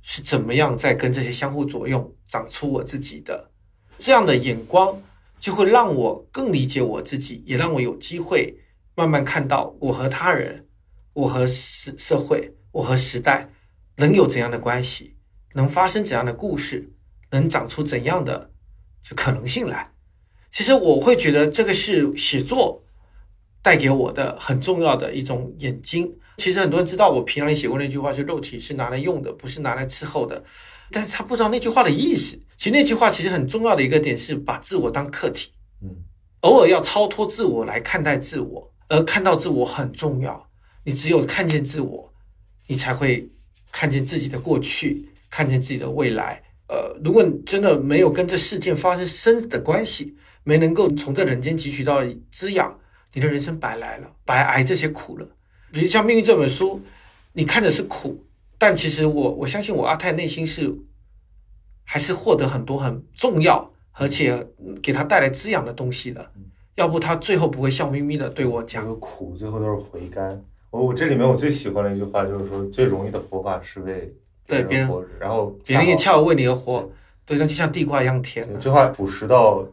[0.00, 3.50] 是怎么样在跟这些相互作用，长出我自己的
[3.98, 5.02] 这样的眼光，
[5.38, 8.58] 就会让我更理解我自己，也让我有机会
[8.94, 10.66] 慢慢看到我和他人、
[11.12, 13.50] 我和社社会、我和时代
[13.96, 15.13] 能有怎样的关系，
[15.54, 16.92] 能发生怎样的故事，
[17.30, 18.50] 能长出怎样的
[19.02, 19.90] 就可能性来。
[20.50, 22.84] 其实我会觉得这个是写作
[23.62, 26.12] 带给我的很重要的一种眼睛。
[26.36, 30.44] 其实很多人知道我平常也写过那句话，是肉体是拿来用的，不是拿来伺候的。
[30.90, 32.38] 但是他不知道那句话的意思。
[32.56, 35.52] 其实那句话其实很重要的一个点是把自我当客体，
[35.82, 35.90] 嗯
[36.40, 40.48] 偶尔要超脱自我来看待自我，而看到自我很重要。
[40.84, 42.12] 你只有看见自我，
[42.66, 43.28] 你才会
[43.72, 46.40] 看见自己的过去，看见自己的未来。
[46.68, 52.78] 呃，如果你真的没有跟这事件发生深的关系，没能够从这人间汲取到滋养，
[53.12, 55.26] 你的人生白来了，白挨这些苦了。
[55.72, 56.80] 比如像《命运》这本书，
[57.32, 58.24] 你看的是苦，
[58.58, 60.72] 但其实我我相信我阿泰内心是
[61.82, 64.46] 还是获得很多很重要，而且
[64.80, 66.30] 给他带来滋养的东西的。
[66.76, 70.44] 要不他最后不会笑眯眯的对我这讲个苦最后都是回甘。
[70.70, 74.12] 我我这里面我最喜欢的一句话就是说，最容易的活法是为
[74.46, 76.90] 对别人，然后别人也恰好为你而活，
[77.24, 78.58] 对，那就像地瓜一样甜的。
[78.58, 79.66] 这话朴实到，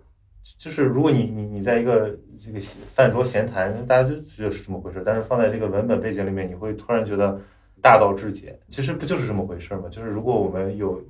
[0.58, 2.60] 就是如果你你你在一个这个
[2.94, 7.40] 饭桌闲谈，大家就觉得是这么回事，但是放在这个文本背景里面，你会突然觉得
[7.82, 8.58] 大道至简。
[8.70, 9.84] 其实不就是这么回事吗？
[9.92, 11.04] 就是如果我们有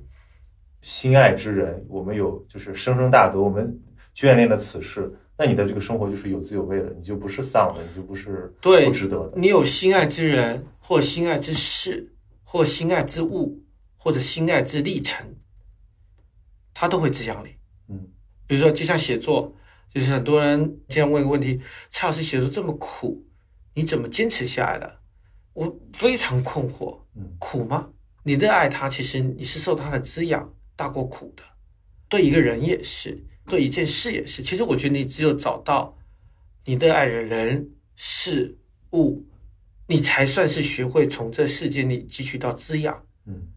[0.80, 3.78] 心爱之人，我们有就是生生大德，我们
[4.16, 9.32] 眷恋的此事，那你的这个生活就是有滋有味的，你就不是丧的，你就不是对不值得的。
[9.36, 12.08] 你有心爱之人，或心爱之事，
[12.52, 13.64] 或心爱之物，
[13.96, 15.36] 或者心爱之历程，
[16.74, 17.56] 它都会滋养你。
[17.88, 18.10] 嗯，
[18.46, 19.56] 比如说，就像写作，
[19.88, 23.24] 就是很多人经常问一个问题：蔡老师写作这么苦，
[23.72, 25.00] 你怎么坚持下来的？
[25.54, 27.00] 我非常困惑。
[27.14, 27.90] 嗯苦吗？
[28.22, 31.42] 你热爱它，其实你是受它的滋养大过苦的。
[32.10, 34.42] 对一个人也是，对一件事也是。
[34.42, 35.96] 其实我觉得你只有找到
[36.66, 38.58] 你热爱的人事
[38.92, 39.24] 物，
[39.86, 43.48] 你才算是学会从这世界里汲取到滋养，嗯。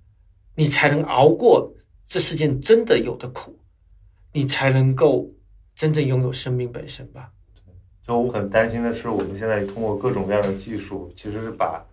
[0.58, 1.74] 你才能熬过
[2.06, 3.60] 这世间真的有的苦，
[4.32, 5.30] 你才能够
[5.74, 7.30] 真正拥有生命本身吧。
[8.02, 11.84] 就我很担心的是，我们现在通过各种各样的技术，其实是把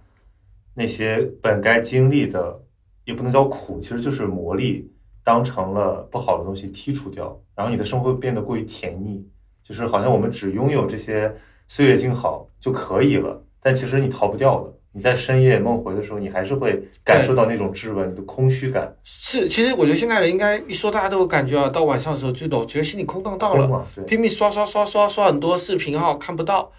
[0.74, 2.62] 那些本该经历的，
[3.04, 4.84] 也不能叫苦，其实就是磨砺，
[5.24, 9.26] 当成了不好的东西剔除掉，然后你的生活变得过于甜腻，
[9.64, 11.34] 就是好像我们只拥有这些
[11.66, 14.72] 岁月静好就可以了，但其实你逃不掉的。
[14.94, 18.94] 你在深夜梦回的时候，你还是会感受到那种质问，你的空虚感。
[19.02, 21.66] 是，其实我觉得现在人应该一说，大家都有感觉啊。
[21.70, 26.70] 到晚上的时候，就老觉得心里空荡荡了，拼命刷刷刷刷刷很多视频号看不到，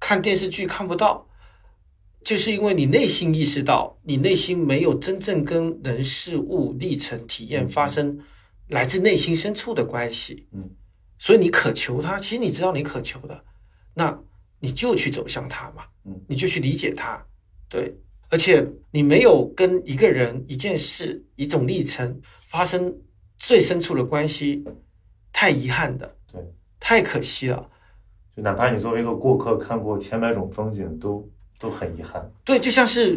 [0.00, 1.28] 看电视剧看不到，
[2.24, 8.18] 就是因为你内心意识到，你内心没有真正跟人事物历程体验发生
[8.66, 10.68] 来自内心深处的关系，嗯，
[11.20, 13.44] 所以你渴求它，其实你知道你渴求的，
[13.94, 14.18] 那
[14.58, 17.22] 你就去走向它嘛，嗯，你就去理解它，
[17.68, 17.94] 对，
[18.28, 22.96] 而且你没有跟一个人、一件事、一种历程发生
[23.36, 24.64] 最深处的关系，
[25.32, 26.40] 太遗憾的，对，
[26.78, 27.68] 太可惜了。
[28.36, 31.28] 就哪怕你作为一个过客，看过千百种风景，都
[31.58, 32.30] 都很遗憾。
[32.44, 33.16] 对，就像是，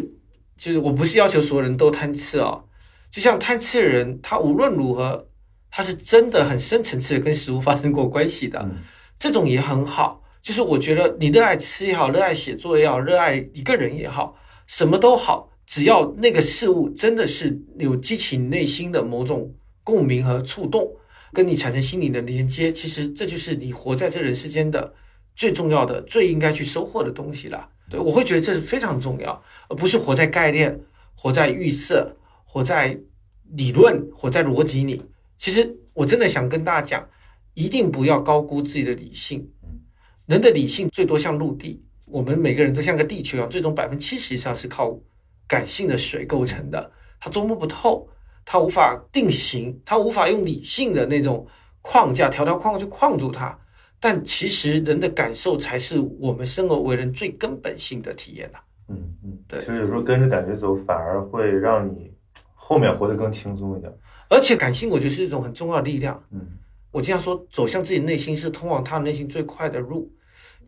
[0.56, 2.64] 就是我不是要求所有人都贪吃啊、
[3.10, 5.28] 就像贪吃的人，他无论如何，
[5.70, 8.82] 他是真的很深层次的跟食物发生过关系的，嗯
[9.16, 10.23] 这种也很好。
[10.44, 20.86] 就是我觉得你热爱吃也好，热爱写作也好，热爱一个人也好，什么都好，只要那个事物真的是有激起你内心的某种共鸣和触动，
[21.32, 24.92] 跟你产生心理的连接，其实这就是你活在这人世间的
[25.34, 27.70] 最重要的、最应该去收获的东西了。
[27.88, 30.78] 对我会觉得这是非常重要，而不是活在概念、
[31.14, 33.00] 活在预设、活在
[33.50, 35.02] 理论、活在逻辑里。
[35.38, 37.08] 其实我真的想跟大家讲，
[37.54, 39.48] 一定不要高估自己的理性。
[40.26, 44.98] 人的理性最多像陆地，我们每个人都像个地球一样，最终百分之七十以上是靠
[45.46, 46.90] 感性的水构成的，
[47.20, 48.08] 它捉摸不透，
[48.44, 51.46] 它无法定型，它无法用理性的那种
[51.82, 53.58] 框架条条框框去框住它。
[54.00, 62.12] 但其实人的感受才是我们生而为人最根本性的体验呐、嗯嗯，对其实有时候跟着感觉走，反而会让你
[62.54, 63.90] 后面活得更轻松一点。
[64.28, 66.22] 而且感性，我觉得是一种很重要的力量。
[66.30, 66.40] 嗯
[66.94, 70.12] 我经常说，走向自己内心是通往他内心最快的路，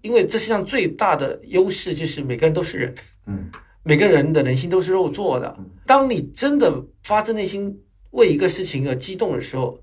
[0.02, 2.94] 因为这世上最大的优势就是每个人都是人，
[3.26, 3.48] 嗯
[3.84, 5.70] 每个人的人心都是肉做的嗯。
[5.86, 7.80] 当你真的发自内心
[8.10, 9.80] 为一个事情而激动的时候，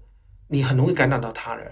[0.49, 1.71] 你很容易感染到他人，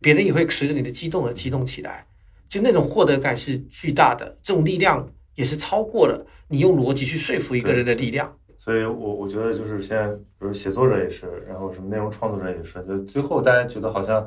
[0.00, 2.04] 别人也会随着你的激动而激动起来，
[2.48, 8.36] 就那种获得感是巨大的，这种力量也是超过了你用逻辑去说服一个人的力量。
[8.62, 14.26] 所以我我觉得就是现在，比如写作者也是，然后什么内容创作者也是，就最后大家觉得好像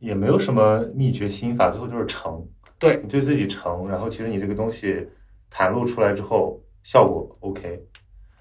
[0.00, 2.44] 也没有什么秘诀心法，最后就是成，
[2.76, 5.08] 对你对自己成，然后其实你这个东西
[5.48, 7.80] 袒露出来之后，效果 OK。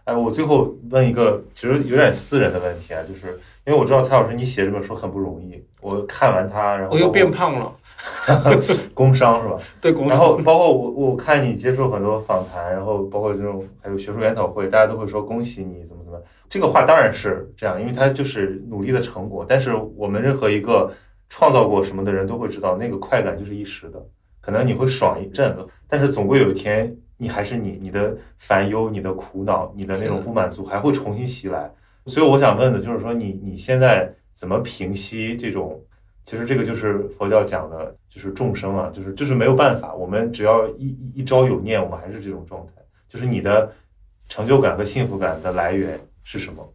[0.05, 3.27] 哎，我最后问一个其实有点私人的问题啊，就是
[3.63, 7.71] 因为我知道蔡老师你写这本书很不容易，我看完它，然后我又变胖了，
[8.93, 9.59] 工伤是吧？
[9.81, 16.21] 对公司然后包括我，我看你接受很多访谈，然后包括这种还有学术研讨会，大家都会说恭喜你怎么怎么。
[16.47, 19.45] 这个话当然是这样，因为它就是努力的成果。
[19.47, 20.91] 但是我们任何一个
[21.27, 23.99] 创造过什么的人都会知道，那个快感就是一时的，
[24.41, 31.69] 可能你会爽一阵子，但是总归有一天你还是你，你的烦忧、你的苦恼、你的那种不满足还会重新袭来。
[32.05, 35.81] 所以我想问的就是说你，你现在怎么平息这种？
[36.27, 42.73] 其实这个就是佛教讲的，就是众生啊，就是就是没有办法，我们只要一一一朝有念，我们还是这种状态。
[43.07, 43.73] 就是你的
[44.27, 46.73] 成就感和幸福感的来源是什么？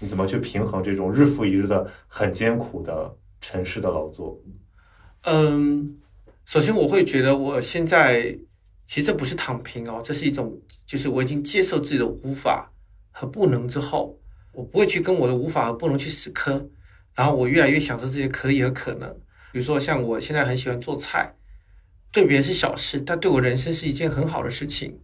[0.00, 3.10] 你怎么去平衡这种日复一日的很艰苦的
[3.40, 4.38] 尘世的劳作？
[5.22, 5.96] 嗯，
[6.44, 8.38] 首先我会觉得我现在
[8.84, 12.70] 其实这不是躺平哦，这是一种就是我已经接受自己的无法
[13.12, 14.18] 和不能之后，
[14.52, 16.68] 我不会去跟我的无法和不能去死磕，
[17.14, 19.08] 然后我越来越享受这些可以和可能。
[19.52, 21.34] 比如说像我现在很喜欢做菜，
[22.12, 24.98] 对别人是小事，但对我人生是一件很好的事情。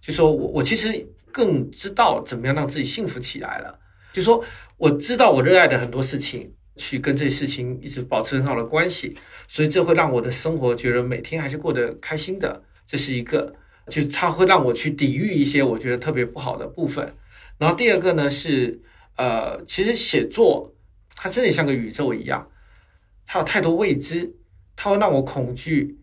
[0.00, 3.78] 就说我我其实更知道怎么样让自己幸福起来了。
[4.12, 4.44] 就说
[4.76, 9.16] 我知道我热爱的很多事情，去跟这些事情一直保持很好的关系，
[9.46, 13.54] 所以这会让我的生活觉得每天还是过得开心的，这是一个，
[13.88, 17.14] 就它会让我去抵御一些我觉得特别不好的部分。
[17.58, 18.80] 然后第二个呢是，
[19.16, 20.74] 呃，其实写作
[21.22, 22.48] 它真的像个宇宙一样，
[23.24, 24.34] 它有太多未知，
[24.74, 26.00] 它会让我恐惧，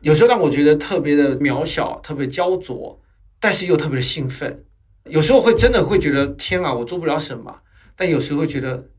[0.00, 3.00] 有时候让我觉得特别的渺小，特别焦灼，
[3.38, 4.64] 但是又特别的兴奋。
[5.04, 7.60] 有时候会真的会觉得天啊，我做不了什么，
[7.94, 8.90] 但有时候会觉得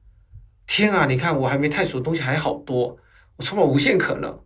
[0.65, 2.97] 天啊，你看我还没探索的东西还好多，
[3.35, 4.39] 我充满无限可能。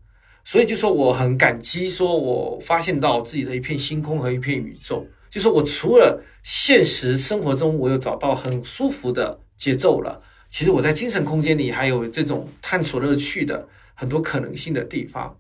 [0.43, 5.05] 所以就说我很感激，说我发现到自己的一片星空和一片宇宙。
[5.29, 15.39] 就说我除了现实生活中，我又找到很舒服的节奏了，其实我在精神空间里还有这种探索乐趣的很多可能性的地方。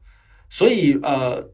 [0.49, 1.51] 所以呃，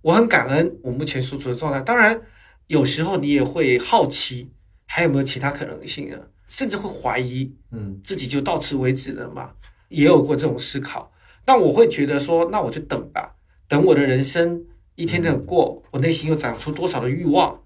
[0.00, 1.82] 我很感恩我目前所处的状态。
[1.82, 2.22] 当然，
[2.68, 4.50] 有时候你也会好奇
[4.86, 6.16] 还有没有其他可能性呢？
[6.48, 9.50] 甚至会怀疑，嗯自己就到此为止了嘛？
[9.90, 11.12] 也有过这种思考。
[11.44, 13.34] 但我会觉得说，那我就等吧，
[13.68, 17.62] 等我的人生一天天地过，我内心又长出多少的欲望，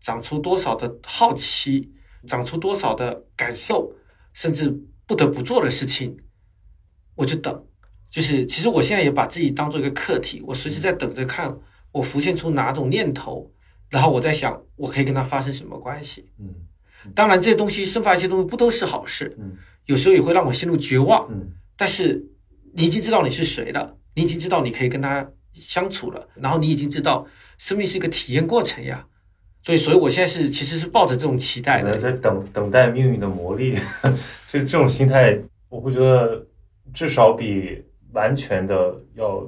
[0.00, 1.92] 长出多少的好奇，
[2.26, 3.92] 长出多少的感受，
[4.34, 4.68] 甚至
[5.06, 6.18] 不得不做的事情，
[7.14, 7.64] 我就等。
[8.10, 11.58] 就是其实我现在也把自己当做一个课题，我随时在等着看
[11.90, 13.50] 我浮现出哪种念头，
[13.90, 16.30] 然后我在想我可以跟他发生什么关系。
[16.38, 16.54] 嗯
[17.14, 19.56] 当然，这些东西生发一些东西不都是好事，嗯
[19.86, 21.28] 有时候也会让我陷入绝望。
[21.30, 22.24] 嗯但是
[22.72, 27.26] 你已经知道你是谁了，你已经知道你可以跟他相处了，然后你已经知道
[27.58, 29.06] 生命是一个体验过程呀。
[29.64, 31.96] 所以，所以我现在是其实是抱着这种期待的。
[31.96, 33.80] 在等等待命运的磨砺，
[34.46, 35.38] 这这种心态，
[35.70, 36.46] 我会觉得
[36.92, 37.82] 至少比
[38.12, 39.42] 完全的要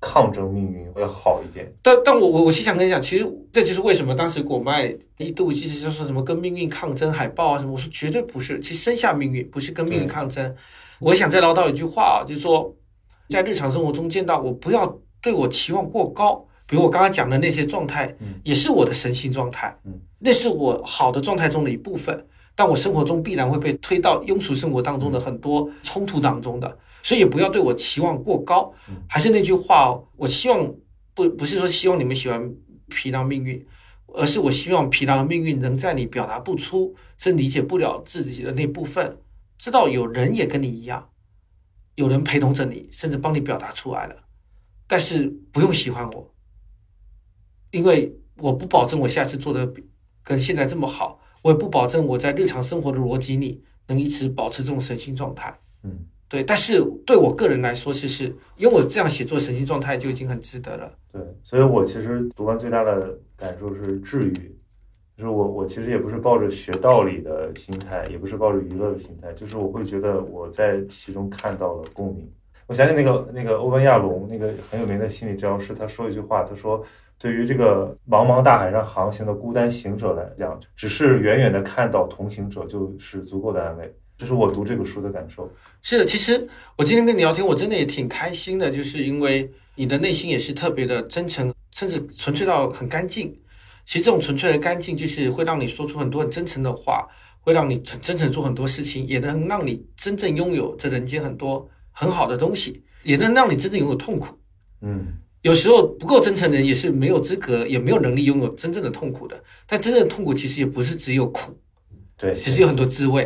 [0.00, 1.70] 抗争命运要好一点。
[1.82, 10.56] 但但我我我是想跟你讲，其实这就是为什么当时果麦一度其实就说什么跟命运抗争海报啊什么，我说绝对不是，其实生下命运不是跟命运抗争。
[10.98, 12.74] 我想再唠叨一句话啊，就是说
[13.28, 16.46] 在日常生活中见到我，不要对我期望过高。
[16.66, 22.26] 比如我刚刚讲的那些状态嗯，也是我的神性状态嗯，那是我好的状态中的一部分。
[22.58, 28.96] 但我生活中必然会被推到庸俗生活当中的很多冲突当中的，所以也不要对我期望过高嗯。
[29.06, 30.74] 还是那句话哦，我希望
[31.12, 32.50] 不不是说希望你们喜欢
[32.88, 33.62] 皮囊命运，
[34.14, 39.18] 而是我希望皮囊的命运能在你表达不出，甚至理解不了自己的那部分，
[39.58, 41.10] 知道有人也跟你一样，
[41.96, 44.16] 有人陪同着你，甚至帮你表达出来了，
[44.86, 46.34] 但是不用喜欢我，
[47.76, 49.86] 因为我不保证我下次做的比
[50.24, 55.54] 跟现在这么好，我也不保证我在日常生活的逻辑里能一直保持这种神性状态。
[55.84, 58.24] 嗯对，但是对我个人来说，其实
[58.56, 60.90] 因为我这样写作神性状态就已经很值得了。
[61.12, 64.56] 对，所以我其实读完最大的感受是治愈，
[65.16, 72.28] 就是我我其实也不是抱着学道理的心态，也不是抱着娱乐的心态，就是我会觉得我在其中看到了共鸣。
[72.66, 76.84] 我想起那个那个欧文亚龙那个很有名的心理治疗师，他说一句话，他说。
[77.18, 83.94] 对于这个茫茫大海上航行的孤单行者来讲，只是远远的看到同行者就是足够的安慰。
[84.18, 85.50] 这是我读这个书的感受。
[85.82, 93.38] 是的，其实我今天跟你聊天，我真的也挺开心的，就是因为你的内心也是特别的真诚，甚至纯粹到很干净。
[93.84, 97.06] 其实这种纯粹的干净，就是会让你说出很多很真诚的话，
[97.40, 104.38] 会让你很真诚做很多事情，也能让你真正拥有这人间很多很好的东西，也能让你真正拥有痛苦。
[104.80, 109.40] 嗯有时候不够真诚的人也是没有资格，也没有能力拥有真正的痛苦的。
[109.64, 111.56] 但真正的痛苦其实也不是只有苦，
[112.16, 113.24] 对，其实有很多滋味。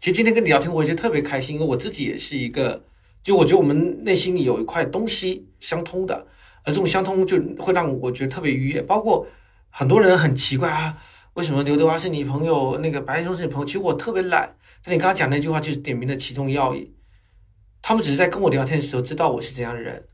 [0.00, 2.82] 其实今天跟你聊天，我觉得特别开心，因为我自己也是一个，
[3.22, 6.26] 就我觉得我们内心里有一块东西相通的，
[6.64, 8.82] 而这种相通就会让我觉得特别愉悦。
[8.82, 9.24] 包括
[9.68, 10.98] 很多人很奇怪啊，
[11.34, 13.64] 为什么刘德华是你朋友，那个白岩松是你朋友？
[13.64, 16.92] 其实我特别懒，但你刚刚讲那句话就是点明了其中要义。
[17.80, 20.04] 他们只是在跟我聊天的时候知道我是怎样的人，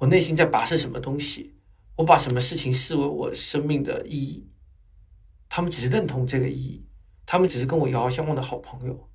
[0.00, 1.54] 我内心在跋涉什么东西，
[1.96, 4.48] 我把什么事情视为我生命的意义，
[5.46, 6.86] 他们只是认同这个意义。
[7.26, 9.08] 他们只是跟我遥遥相望的好朋友，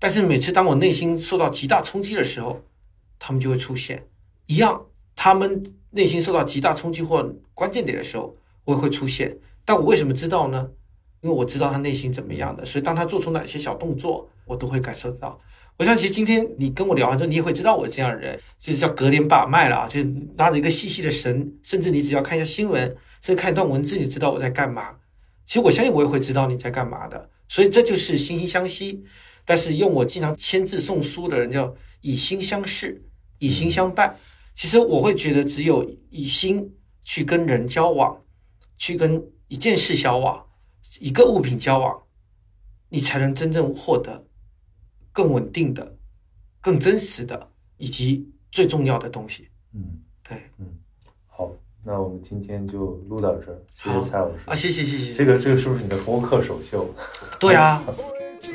[0.00, 2.60] 但是每次当我内心受到极大冲击的时候，
[3.20, 4.08] 他们就会出现
[4.46, 4.84] 一样。
[5.14, 7.22] 他们内心受到极大冲击或
[7.54, 9.38] 关键点的时候，我也会出现。
[9.64, 10.70] 但我为什么知道呢？
[11.20, 15.40] 因为我知道他内心怎么样的，所以当他做出哪些小动作，我都会感受到。
[15.78, 22.82] 我想，其实今天你跟我聊完之后，你也会知道我这样的人，就是叫隔帘把脉了啊，就是拉着一个细细的绳，甚至你只要看一下新闻，
[23.20, 24.96] 甚至看一段文字，你知道我在干嘛。
[25.44, 27.30] 其实我相信我也会知道你在干嘛的。
[27.48, 29.02] 所以这就是惺惺相惜，
[29.44, 33.04] 但是用我经常签字送书的人叫以心相视，
[33.38, 34.16] 以心相伴。
[34.54, 38.22] 其实我会觉得，只有以心去跟人交往，
[38.78, 40.46] 去跟一件事交往，
[41.00, 42.02] 一个物品交往，
[42.90, 44.26] 你才能真正获得
[45.12, 45.96] 更稳定的、
[46.60, 49.48] 更真实的，以及最重要的东西。
[49.74, 50.66] 嗯，对嗯
[51.26, 51.50] 好，
[51.84, 54.38] 那我们今天就录到这儿，谢谢蔡老师。
[54.46, 55.14] 啊，谢谢谢谢。
[55.14, 56.88] 这个这个是不是你的播客首秀？
[57.38, 57.84] 对啊，
[58.40, 58.52] 去，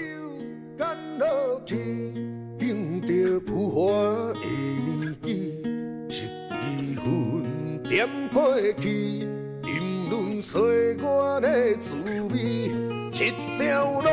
[11.41, 11.95] 的滋
[12.29, 12.71] 味。
[13.19, 14.09] 一条路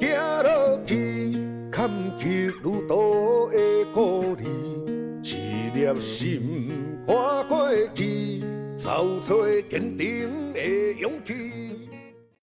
[0.00, 0.08] 行
[0.42, 1.45] 落去，
[1.86, 3.56] 坎坷如刀的
[3.94, 4.44] 鼓励，
[5.22, 8.42] 一颗心跨过去，
[8.76, 10.60] 找出坚定的
[10.98, 11.75] 勇气。